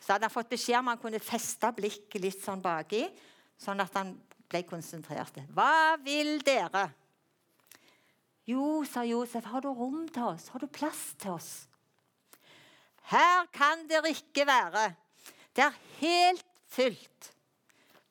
Så 0.00 0.14
hadde 0.14 0.28
han 0.28 0.32
fått 0.32 0.52
beskjed 0.52 0.78
om 0.80 0.90
han 0.92 1.00
kunne 1.00 1.20
feste 1.22 1.70
blikket 1.76 2.22
litt 2.22 2.40
sånn 2.42 2.62
baki, 2.62 3.04
sånn 3.60 3.82
at 3.82 3.94
han 3.98 4.14
ble 4.50 4.62
konsentrert. 4.66 5.42
Hva 5.54 5.96
vil 6.02 6.38
dere? 6.46 6.88
Jo, 8.48 8.80
sa 8.88 9.04
Josef, 9.06 9.44
har 9.46 9.62
du 9.62 9.68
rom 9.70 10.06
til 10.10 10.32
oss? 10.32 10.48
Har 10.50 10.62
du 10.62 10.70
plass 10.70 11.12
til 11.20 11.36
oss? 11.36 11.50
Her 13.10 13.46
kan 13.54 13.84
dere 13.90 14.10
ikke 14.14 14.46
være. 14.48 14.88
Det 15.54 15.66
er 15.66 15.78
helt 16.00 16.46
fylt. 16.70 17.30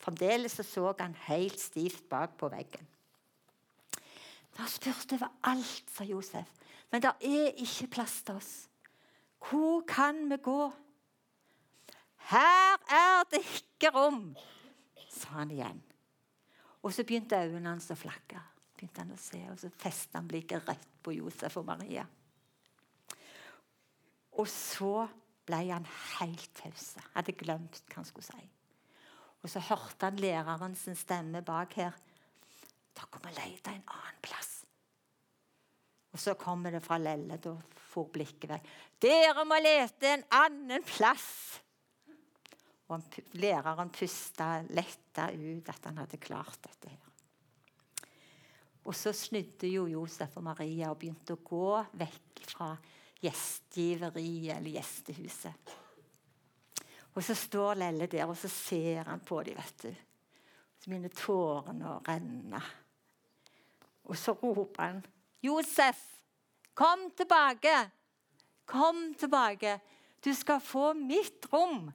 Fremdeles 0.10 0.58
så 0.66 0.94
han 1.00 1.14
helt 1.28 1.60
stivt 1.60 2.10
bak 2.10 2.38
på 2.38 2.48
veggen. 2.50 2.88
Vi 4.50 4.58
har 4.58 4.68
spurt 4.68 5.14
over 5.14 5.30
alt, 5.44 5.86
sa 5.94 6.04
Josef, 6.04 6.50
men 6.92 7.04
det 7.04 7.12
er 7.22 7.54
ikke 7.62 7.92
plass 7.94 8.24
til 8.26 8.40
oss. 8.40 8.54
Hvor 9.38 9.86
kan 9.88 10.26
vi 10.32 10.38
gå? 10.42 10.72
Her 12.32 12.82
er 12.90 13.30
det 13.30 13.44
ikke 13.46 13.94
rom, 13.94 14.36
sa 15.14 15.38
han 15.44 15.54
igjen. 15.54 15.84
Og 16.82 16.94
så 16.94 17.06
begynte 17.06 17.38
øynene 17.38 17.70
hans 17.70 17.92
å 17.94 17.98
flakke. 18.00 18.42
Begynte 18.74 19.06
han 19.06 19.14
å 19.14 19.22
se, 19.22 19.46
og 19.52 19.60
Så 19.60 19.70
festet 19.70 20.18
han 20.18 20.28
blikket 20.28 20.66
rett 20.68 20.88
på 21.04 21.14
Josef 21.14 21.58
og 21.62 21.70
Maria. 21.70 22.08
Og 24.32 24.48
så 24.48 25.06
ble 25.46 25.68
han 25.70 25.86
helt 26.20 26.50
taus. 26.58 26.96
Hadde 27.14 27.38
glemt 27.38 27.84
hva 27.92 28.02
han 28.02 28.10
skulle 28.10 28.26
si. 28.26 28.50
Og 29.44 29.52
så 29.52 29.62
hørte 29.64 30.10
han 30.10 30.20
læreren 30.20 30.76
sin 30.76 30.98
stemme 31.00 31.42
bak 31.46 31.78
her. 31.80 31.96
Dere 32.96 33.22
må 33.24 33.32
lete 33.32 33.72
en 33.72 33.86
annen 33.86 34.22
plass. 34.22 34.60
Og 36.12 36.20
så 36.20 36.34
kommer 36.40 36.74
det 36.74 36.82
fra 36.84 36.98
Lelle. 37.00 37.38
Da 37.38 37.54
får 37.94 38.10
blikket 38.14 38.50
vekk. 38.52 38.70
Dere 39.00 39.46
må 39.48 39.60
lete 39.62 40.16
en 40.16 40.26
annen 40.36 40.84
plass. 40.84 41.30
Og 42.90 43.20
læreren 43.38 43.92
pusta 43.94 44.58
letta 44.74 45.30
ut 45.32 45.70
at 45.70 45.86
han 45.86 46.02
hadde 46.02 46.18
klart 46.22 46.58
dette. 46.66 46.90
her. 46.90 48.08
Og 48.90 48.96
så 48.98 49.14
snudde 49.14 49.70
jo 49.70 49.86
Josef 49.92 50.40
og 50.40 50.48
Maria 50.48 50.90
og 50.90 50.98
begynte 50.98 51.36
å 51.36 51.44
gå 51.46 51.76
vekk 52.00 52.42
fra 52.50 52.72
gjestgiveriet 53.22 54.56
eller 54.56 54.80
gjestehuset. 54.80 55.76
Og 57.16 57.24
så 57.26 57.36
står 57.36 57.80
Lelle 57.80 58.08
der, 58.08 58.26
og 58.30 58.38
så 58.38 58.50
ser 58.52 59.04
han 59.10 59.20
på 59.26 59.42
dem, 59.44 59.58
vet 59.58 59.84
du. 59.84 59.96
Så 60.80 60.90
begynner 60.90 61.14
tårene 61.16 61.96
å 61.96 62.02
renne. 62.08 62.62
Og 64.10 64.18
så 64.18 64.34
roper 64.34 64.84
han, 64.84 65.06
'Josef, 65.44 66.00
kom 66.74 67.10
tilbake! 67.18 67.92
Kom 68.66 69.14
tilbake! 69.14 69.80
Du 70.26 70.34
skal 70.34 70.62
få 70.62 70.94
mitt 70.94 71.48
rom!' 71.54 71.92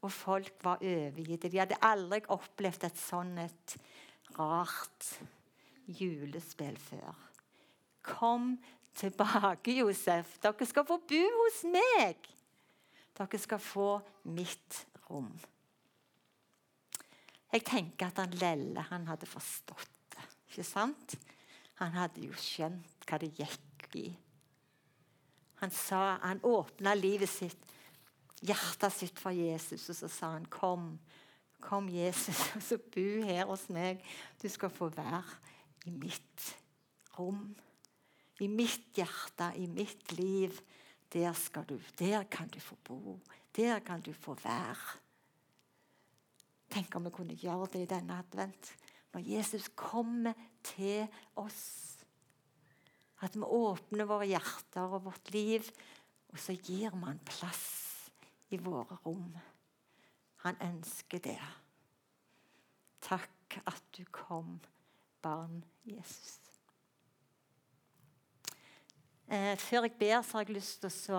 Og 0.00 0.12
folk 0.12 0.64
var 0.64 0.80
overgitte. 0.80 1.48
De 1.48 1.60
hadde 1.60 1.76
aldri 1.84 2.22
opplevd 2.32 2.84
et 2.88 2.96
sånn 2.96 3.36
et 3.38 3.76
rart 4.38 5.08
julespill 5.86 6.78
før. 6.80 7.16
Kom 8.02 8.54
tilbake, 8.96 9.74
Josef. 9.78 10.36
Dere 10.42 10.66
skal 10.68 10.86
få 10.88 10.98
bo 11.08 11.22
hos 11.38 11.62
meg. 11.70 12.28
Dere 13.18 13.40
skal 13.40 13.62
få 13.62 13.88
mitt 14.32 14.84
rom. 15.08 15.30
Jeg 17.50 17.64
tenker 17.66 18.10
at 18.10 18.20
han 18.22 18.34
Lelle 18.38 18.84
han 18.90 19.08
hadde 19.10 19.26
forstått 19.26 19.96
det. 20.14 20.26
ikke 20.50 20.66
sant? 20.66 21.16
Han 21.80 21.96
hadde 21.96 22.22
jo 22.22 22.36
skjønt 22.38 23.08
hva 23.08 23.18
det 23.18 23.32
gikk 23.38 23.96
i. 23.98 24.08
Han 25.60 25.72
sa, 25.74 26.18
han 26.22 26.40
åpna 26.46 26.94
livet 26.96 27.28
sitt, 27.28 27.72
hjertet 28.40 28.94
sitt 28.94 29.18
for 29.20 29.34
Jesus, 29.34 29.88
og 29.90 29.96
så 29.96 30.08
sa 30.08 30.30
han, 30.36 30.46
'Kom, 30.46 30.98
kom, 31.60 31.88
Jesus, 31.88 32.38
og 32.56 32.62
så 32.62 32.78
bo 32.78 33.22
her 33.26 33.44
hos 33.44 33.68
meg. 33.68 34.04
Du 34.42 34.48
skal 34.48 34.70
få 34.70 34.88
være 34.88 35.24
i 35.86 35.90
mitt 35.90 36.56
rom.' 37.18 37.56
I 38.40 38.48
mitt 38.48 38.96
hjerte, 38.96 39.52
i 39.56 39.66
mitt 39.68 40.12
liv. 40.16 40.60
Der, 41.12 41.32
skal 41.34 41.66
du, 41.66 41.76
der 41.98 42.24
kan 42.30 42.48
du 42.48 42.60
få 42.60 42.76
bo. 42.86 43.18
Der 43.56 43.80
kan 43.84 44.00
du 44.00 44.12
få 44.14 44.36
være. 44.44 44.98
Tenk 46.70 46.94
om 46.94 47.08
vi 47.08 47.10
kunne 47.14 47.36
gjøre 47.36 47.66
det 47.72 47.82
i 47.82 47.90
denne 47.90 48.18
advent. 48.22 48.74
Når 49.12 49.26
Jesus 49.26 49.68
kommer 49.74 50.38
til 50.62 51.08
oss. 51.36 51.98
At 53.20 53.34
vi 53.36 53.42
åpner 53.42 54.06
våre 54.08 54.28
hjerter 54.30 54.86
og 54.86 55.04
vårt 55.10 55.32
liv, 55.34 55.66
og 56.30 56.38
så 56.38 56.54
gir 56.54 56.94
vi 56.94 57.02
han 57.04 57.18
plass 57.26 57.66
i 58.54 58.58
våre 58.62 58.96
rom. 59.04 59.34
Han 60.46 60.56
ønsker 60.62 61.20
det. 61.20 61.40
Takk 63.02 63.58
at 63.66 63.82
du 63.96 64.04
kom, 64.14 64.60
barn 65.22 65.64
Jesus. 65.84 66.49
Eh, 69.30 69.54
før 69.62 69.84
jeg 69.86 69.92
ber, 69.94 70.22
så 70.26 70.40
har 70.40 70.42
jeg 70.48 70.56
lyst 70.56 70.80
til 70.82 71.14
å 71.14 71.18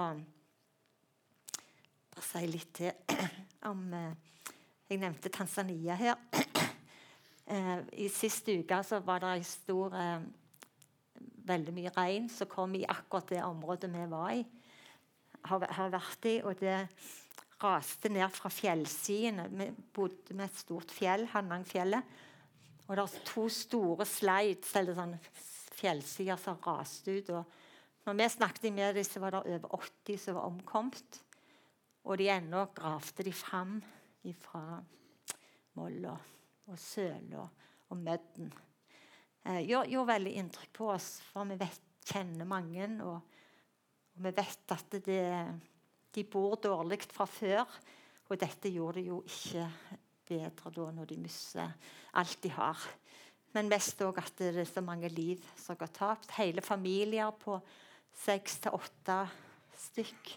bare 2.12 2.24
si 2.28 2.41
litt 2.52 2.74
til 2.76 2.91
om 3.71 3.86
eh, 3.95 4.50
Jeg 4.89 5.00
nevnte 5.00 5.32
Tanzania 5.32 5.95
her. 5.95 6.19
Eh, 7.52 7.80
I 8.06 8.06
siste 8.08 8.54
uke 8.62 8.78
så 8.86 9.02
var 9.04 9.19
det 9.19 9.30
en 9.34 9.43
stor 9.43 9.95
eh, 9.97 10.21
Veldig 11.50 11.74
mye 11.76 11.91
regn 11.95 12.30
som 12.32 12.47
kom 12.47 12.76
i 12.78 12.84
akkurat 12.86 13.32
det 13.34 13.41
området 13.43 13.89
vi 13.91 14.04
var 14.12 14.30
i. 14.38 14.43
Har, 15.50 15.65
har 15.74 15.89
vært 15.91 16.28
i, 16.30 16.36
og 16.45 16.62
det 16.62 16.78
raste 17.63 18.12
ned 18.13 18.30
fra 18.32 18.52
fjellsidene. 18.54 19.50
Vi 19.50 19.67
bodde 19.91 20.38
med 20.38 20.45
et 20.47 20.62
stort 20.62 20.93
fjell, 20.93 21.26
Hannangfjellet. 21.34 22.13
Og 22.86 22.93
det 22.95 23.04
er 23.04 23.26
to 23.34 23.47
store 23.52 24.08
slides, 24.08 24.71
eller 24.80 25.00
sånn 25.02 25.17
fjellsider 25.82 26.39
som 26.39 26.62
raste 26.62 27.17
ut. 27.17 27.34
og 27.41 27.60
når 28.06 28.18
vi 28.18 28.30
snakket 28.34 28.74
med 28.74 28.96
dem, 28.98 29.06
så 29.06 29.22
var 29.22 29.36
det 29.36 29.44
over 29.46 29.76
80 29.78 30.18
som 30.18 30.38
var 30.40 30.50
omkommet. 30.50 31.22
Og 32.04 32.18
de 32.18 32.32
ennå 32.34 32.66
gravde 32.74 33.24
de 33.24 33.34
fram 33.34 33.78
fra 34.42 34.82
molla 35.78 36.16
og 36.66 36.80
søla 36.80 37.46
og 37.90 37.98
mødden. 37.98 38.52
Eh, 39.46 39.62
gjorde, 39.68 39.90
gjorde 39.90 40.14
veldig 40.14 40.34
inntrykk 40.42 40.74
på 40.74 40.90
oss, 40.94 41.12
for 41.32 41.50
vi 41.50 41.58
vet, 41.62 41.82
kjenner 42.12 42.50
mange. 42.50 42.88
Og, 43.06 43.18
og 44.16 44.26
vi 44.26 44.34
vet 44.38 44.74
at 44.74 44.98
det, 45.06 45.26
de 46.16 46.24
bor 46.26 46.58
dårlig 46.62 47.02
fra 47.06 47.28
før. 47.30 47.78
Og 48.30 48.40
dette 48.40 48.72
gjorde 48.72 49.00
det 49.00 49.10
jo 49.10 49.22
ikke 49.28 49.68
bedre 50.32 50.72
da 50.74 50.90
når 50.96 51.10
de 51.10 51.20
mister 51.20 51.74
alt 52.18 52.42
de 52.44 52.52
har. 52.56 52.82
Men 53.52 53.70
mest 53.72 54.00
òg 54.06 54.22
at 54.22 54.34
det 54.40 54.54
er 54.56 54.68
så 54.70 54.84
mange 54.84 55.10
liv 55.12 55.42
som 55.60 55.78
går 55.78 55.92
tapt. 55.94 56.32
Hele 56.38 56.64
familier 56.64 57.34
på 57.36 57.58
seks 58.15 58.60
til 58.63 58.76
åtte 58.78 59.17
stykk. 59.88 60.34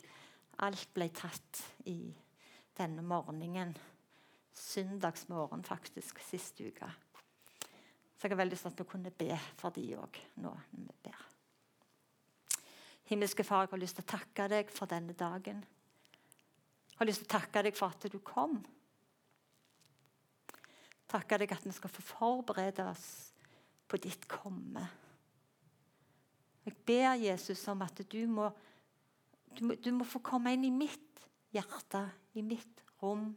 Alt 0.64 0.88
ble 0.94 1.08
tatt 1.14 1.62
i 1.90 1.98
denne 2.78 3.02
morgenen. 3.02 3.74
Søndagsmorgen, 4.54 5.64
faktisk, 5.66 6.20
sist 6.22 6.60
uke. 6.62 6.90
Så 8.14 8.28
jeg 8.28 8.32
har 8.36 8.40
veldig 8.40 8.54
lyst 8.54 8.64
til 8.68 8.72
at 8.72 8.78
vi 8.80 8.88
kunne 8.88 9.10
be 9.10 9.38
for 9.58 9.74
de 9.74 9.82
òg 9.98 10.20
nå 10.40 10.52
vi 10.70 10.86
ber. 11.04 11.24
Himmelske 13.10 13.44
Far, 13.44 13.66
jeg 13.66 13.74
har 13.74 13.82
lyst 13.82 13.98
til 13.98 14.06
å 14.06 14.12
takke 14.14 14.46
deg 14.48 14.70
for 14.72 14.88
denne 14.88 15.12
dagen. 15.18 15.60
Jeg 16.94 17.00
har 17.00 17.10
lyst 17.10 17.24
til 17.24 17.28
å 17.28 17.34
takke 17.34 17.64
deg 17.66 17.76
for 17.76 17.92
at 17.92 18.06
du 18.08 18.20
kom. 18.24 18.60
Takke 21.10 21.38
deg 21.42 21.52
at 21.52 21.66
vi 21.66 21.74
skal 21.74 21.92
få 21.92 22.04
forberede 22.14 22.86
oss 22.88 23.08
på 23.90 24.00
ditt 24.00 24.24
komme. 24.30 24.86
Jeg 26.64 26.76
ber 26.86 27.12
Jesus 27.20 27.66
om 27.68 27.82
at 27.84 28.00
du 28.10 28.20
må, 28.30 28.48
du 29.58 29.64
må, 29.68 29.74
du 29.76 29.90
må 29.92 30.06
få 30.08 30.22
komme 30.24 30.54
inn 30.54 30.64
i 30.64 30.72
mitt 30.72 31.24
hjerte, 31.54 32.06
i 32.34 32.42
mitt 32.42 32.82
rom, 33.02 33.30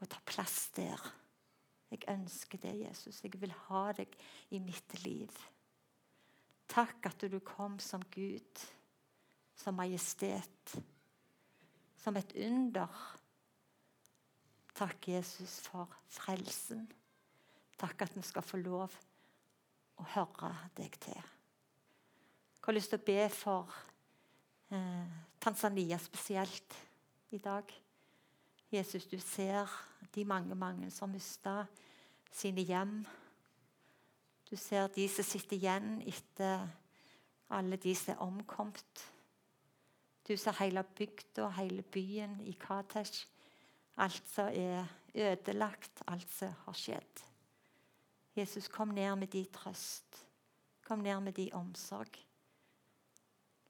og 0.00 0.10
ta 0.10 0.20
plass 0.26 0.68
der. 0.76 1.00
Jeg 1.90 2.06
ønsker 2.10 2.58
det, 2.58 2.72
Jesus. 2.80 3.20
Jeg 3.22 3.34
vil 3.40 3.52
ha 3.68 3.84
deg 3.96 4.14
i 4.54 4.60
mitt 4.62 4.96
liv. 5.04 5.30
Takk 6.70 7.10
at 7.10 7.26
du 7.30 7.38
kom 7.44 7.78
som 7.82 8.02
Gud, 8.14 8.64
som 9.54 9.76
majestet, 9.78 10.74
som 12.02 12.16
et 12.18 12.34
under. 12.46 13.04
Takk, 14.74 15.08
Jesus, 15.08 15.60
for 15.62 15.90
frelsen. 16.10 16.88
Takk 17.78 18.06
at 18.06 18.16
vi 18.16 18.24
skal 18.26 18.46
få 18.46 18.58
lov 18.62 18.98
å 20.02 20.08
høre 20.16 20.50
deg 20.78 20.98
til. 21.02 21.33
Jeg 22.64 22.70
har 22.72 22.78
lyst 22.78 22.94
til 22.94 23.00
å 23.02 23.04
be 23.04 23.24
for 23.28 23.72
eh, 24.72 25.16
Tanzania 25.36 25.98
spesielt 26.00 26.76
i 27.36 27.40
dag. 27.44 27.68
Jesus, 28.72 29.04
du 29.04 29.18
ser 29.20 29.68
de 30.16 30.24
mange, 30.24 30.56
mange 30.56 30.88
som 30.88 31.12
mista 31.12 31.66
sine 32.32 32.64
hjem. 32.64 32.96
Du 34.48 34.56
ser 34.56 34.88
de 34.96 35.04
som 35.12 35.28
sitter 35.28 35.58
igjen 35.58 36.00
etter 36.08 36.64
alle 37.52 37.76
de 37.84 37.92
som 38.00 38.16
er 38.16 38.26
omkommet. 38.30 39.06
Du 40.24 40.32
ser 40.32 40.56
hele 40.64 40.88
bygda, 40.88 41.52
hele 41.60 41.84
byen 41.84 42.40
i 42.48 42.56
Katesh. 42.56 43.26
Alt 44.00 44.24
som 44.32 44.48
er 44.48 44.88
ødelagt, 45.12 46.00
alt 46.08 46.32
som 46.32 46.56
har 46.64 46.80
skjedd. 46.86 47.26
Jesus, 48.40 48.72
kom 48.72 48.96
ned 48.96 49.18
med 49.20 49.36
din 49.36 49.52
trøst. 49.52 50.24
Kom 50.88 51.04
ned 51.04 51.28
med 51.28 51.36
din 51.36 51.52
omsorg. 51.52 52.24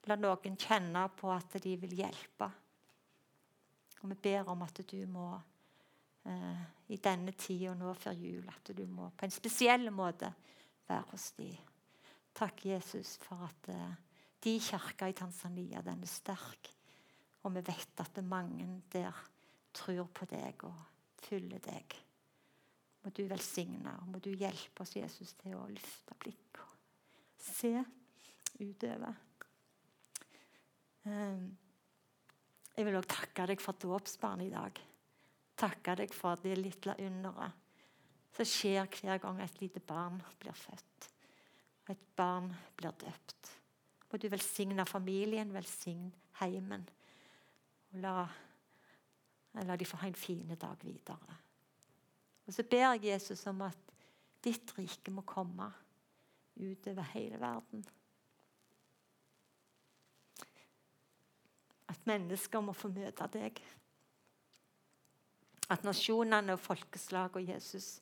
La 0.09 0.17
noen 0.21 0.59
kjenne 0.61 1.07
på 1.17 1.31
at 1.33 1.57
de 1.65 1.75
vil 1.81 1.97
hjelpe. 1.97 2.49
Og 4.03 4.11
vi 4.13 4.17
ber 4.27 4.51
om 4.53 4.63
at 4.67 4.83
du 4.85 4.99
må 5.09 5.31
eh, 6.29 6.65
i 6.93 6.99
denne 7.01 7.33
tida 7.41 7.73
nå 7.79 7.95
før 7.97 8.19
jul 8.21 8.49
at 8.53 8.73
du 8.77 8.85
må 8.91 9.09
på 9.17 9.25
en 9.25 9.33
spesiell 9.33 9.89
måte 9.95 10.29
være 10.85 11.07
hos 11.13 11.31
dem. 11.39 11.57
Takk, 12.35 12.67
Jesus, 12.67 13.17
for 13.23 13.47
at 13.47 13.71
eh, 13.73 13.97
de 14.45 14.59
kirka 14.61 15.09
i 15.09 15.17
Tanzania 15.17 15.81
den 15.87 16.05
er 16.05 16.11
sterk. 16.11 16.69
Og 17.45 17.55
vi 17.57 17.65
vet 17.65 18.01
at 18.05 18.21
mange 18.25 18.67
der 18.93 19.25
tror 19.75 20.09
på 20.13 20.29
deg 20.29 20.65
og 20.69 20.81
følger 21.25 21.61
deg. 21.65 21.97
Må 23.05 23.13
du 23.13 23.25
velsigne 23.29 23.93
og 24.01 24.09
må 24.13 24.21
du 24.25 24.33
hjelpe 24.33 24.85
oss, 24.85 24.97
Jesus, 24.97 25.35
til 25.41 25.57
å 25.59 25.67
løfte 25.69 26.17
blikket 26.21 26.61
og 26.65 27.45
se 27.45 27.73
utover. 28.61 29.17
Ehm, 31.05 31.51
jeg 32.75 32.87
vil 32.87 32.97
òg 32.99 33.07
takke 33.09 33.47
deg 33.51 33.61
for 33.63 33.79
dåpsbarnet 33.81 34.49
i 34.49 34.55
dag. 34.55 34.81
Takke 35.57 35.95
deg 36.01 36.15
for 36.15 36.41
det 36.43 36.57
lille 36.59 36.97
underet 37.07 37.61
som 38.35 38.49
skjer 38.49 38.89
hver 38.91 39.21
gang 39.23 39.39
et 39.43 39.61
lite 39.63 39.81
barn 39.85 40.19
blir 40.43 40.57
født. 40.59 41.09
Et 41.93 42.01
barn 42.17 42.49
blir 42.75 42.95
døpt. 42.99 43.53
Må 44.11 44.19
du 44.19 44.27
velsigne 44.31 44.87
familien, 44.87 45.53
velsigne 45.55 46.11
heimen. 46.41 46.83
Og 47.93 48.01
la, 48.03 48.25
la 49.63 49.77
de 49.79 49.87
få 49.87 50.01
ha 50.03 50.11
en 50.11 50.19
fin 50.19 50.55
dag 50.59 50.83
videre. 50.83 51.39
Og 52.45 52.53
så 52.53 52.65
ber 52.67 52.95
jeg 52.95 53.13
Jesus 53.13 53.47
om 53.47 53.63
at 53.69 53.93
ditt 54.45 54.75
rike 54.77 55.13
må 55.15 55.23
komme 55.27 55.71
utover 56.59 57.07
hele 57.15 57.39
verden. 57.41 57.85
Mennesker 62.05 62.61
må 62.61 62.75
få 62.77 62.91
møte 62.93 63.27
deg. 63.33 63.61
At 65.73 65.85
nasjonene 65.87 66.57
og 66.57 66.61
folkeslag 66.61 67.37
og 67.39 67.49
Jesus 67.49 67.99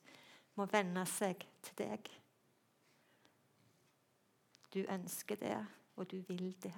må 0.59 0.67
venne 0.71 1.05
seg 1.09 1.45
til 1.63 1.79
deg. 1.79 2.11
Du 4.73 4.81
ønsker 4.89 5.37
det, 5.37 5.57
og 5.97 6.09
du 6.11 6.19
vil 6.29 6.51
det. 6.63 6.75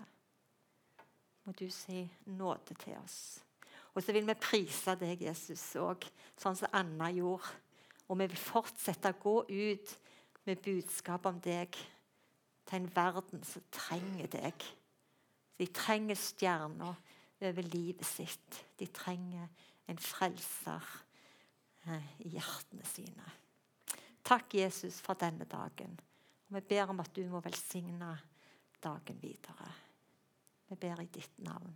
Må 1.44 1.52
du 1.52 1.68
si 1.70 2.04
nåde 2.26 2.74
til 2.74 2.96
oss. 2.98 3.40
Og 3.94 4.02
så 4.02 4.12
vil 4.12 4.26
vi 4.26 4.34
prise 4.34 4.96
deg, 4.98 5.22
Jesus, 5.22 5.62
òg, 5.78 6.04
sånn 6.40 6.56
som 6.58 6.72
Anna 6.74 7.10
gjorde. 7.14 7.52
Og 8.08 8.18
vi 8.20 8.26
vil 8.28 8.40
fortsette 8.40 9.14
å 9.14 9.20
gå 9.20 9.36
ut 9.48 9.92
med 10.44 10.62
budskap 10.64 11.26
om 11.30 11.38
deg 11.40 11.72
til 12.66 12.80
en 12.80 12.88
verden 12.96 13.44
som 13.46 13.64
trenger 13.72 14.28
deg. 14.34 14.66
De 15.60 15.68
trenger 15.70 16.18
stjerner 16.18 16.98
over 17.44 17.62
livet 17.62 18.06
sitt. 18.06 18.64
De 18.78 18.86
trenger 18.86 19.48
en 19.90 20.00
frelser 20.00 20.90
eh, 21.86 22.12
i 22.24 22.34
hjertene 22.36 22.86
sine. 22.88 23.32
Takk, 24.24 24.54
Jesus, 24.56 25.00
for 25.04 25.18
denne 25.20 25.44
dagen. 25.44 25.98
Og 26.48 26.56
Vi 26.56 26.60
ber 26.74 26.92
om 26.92 27.00
at 27.04 27.12
du 27.16 27.24
må 27.28 27.40
velsigne 27.44 28.14
dagen 28.84 29.20
videre. 29.20 29.68
Vi 30.68 30.76
ber 30.80 31.02
i 31.02 31.10
ditt 31.12 31.38
navn. 31.44 31.74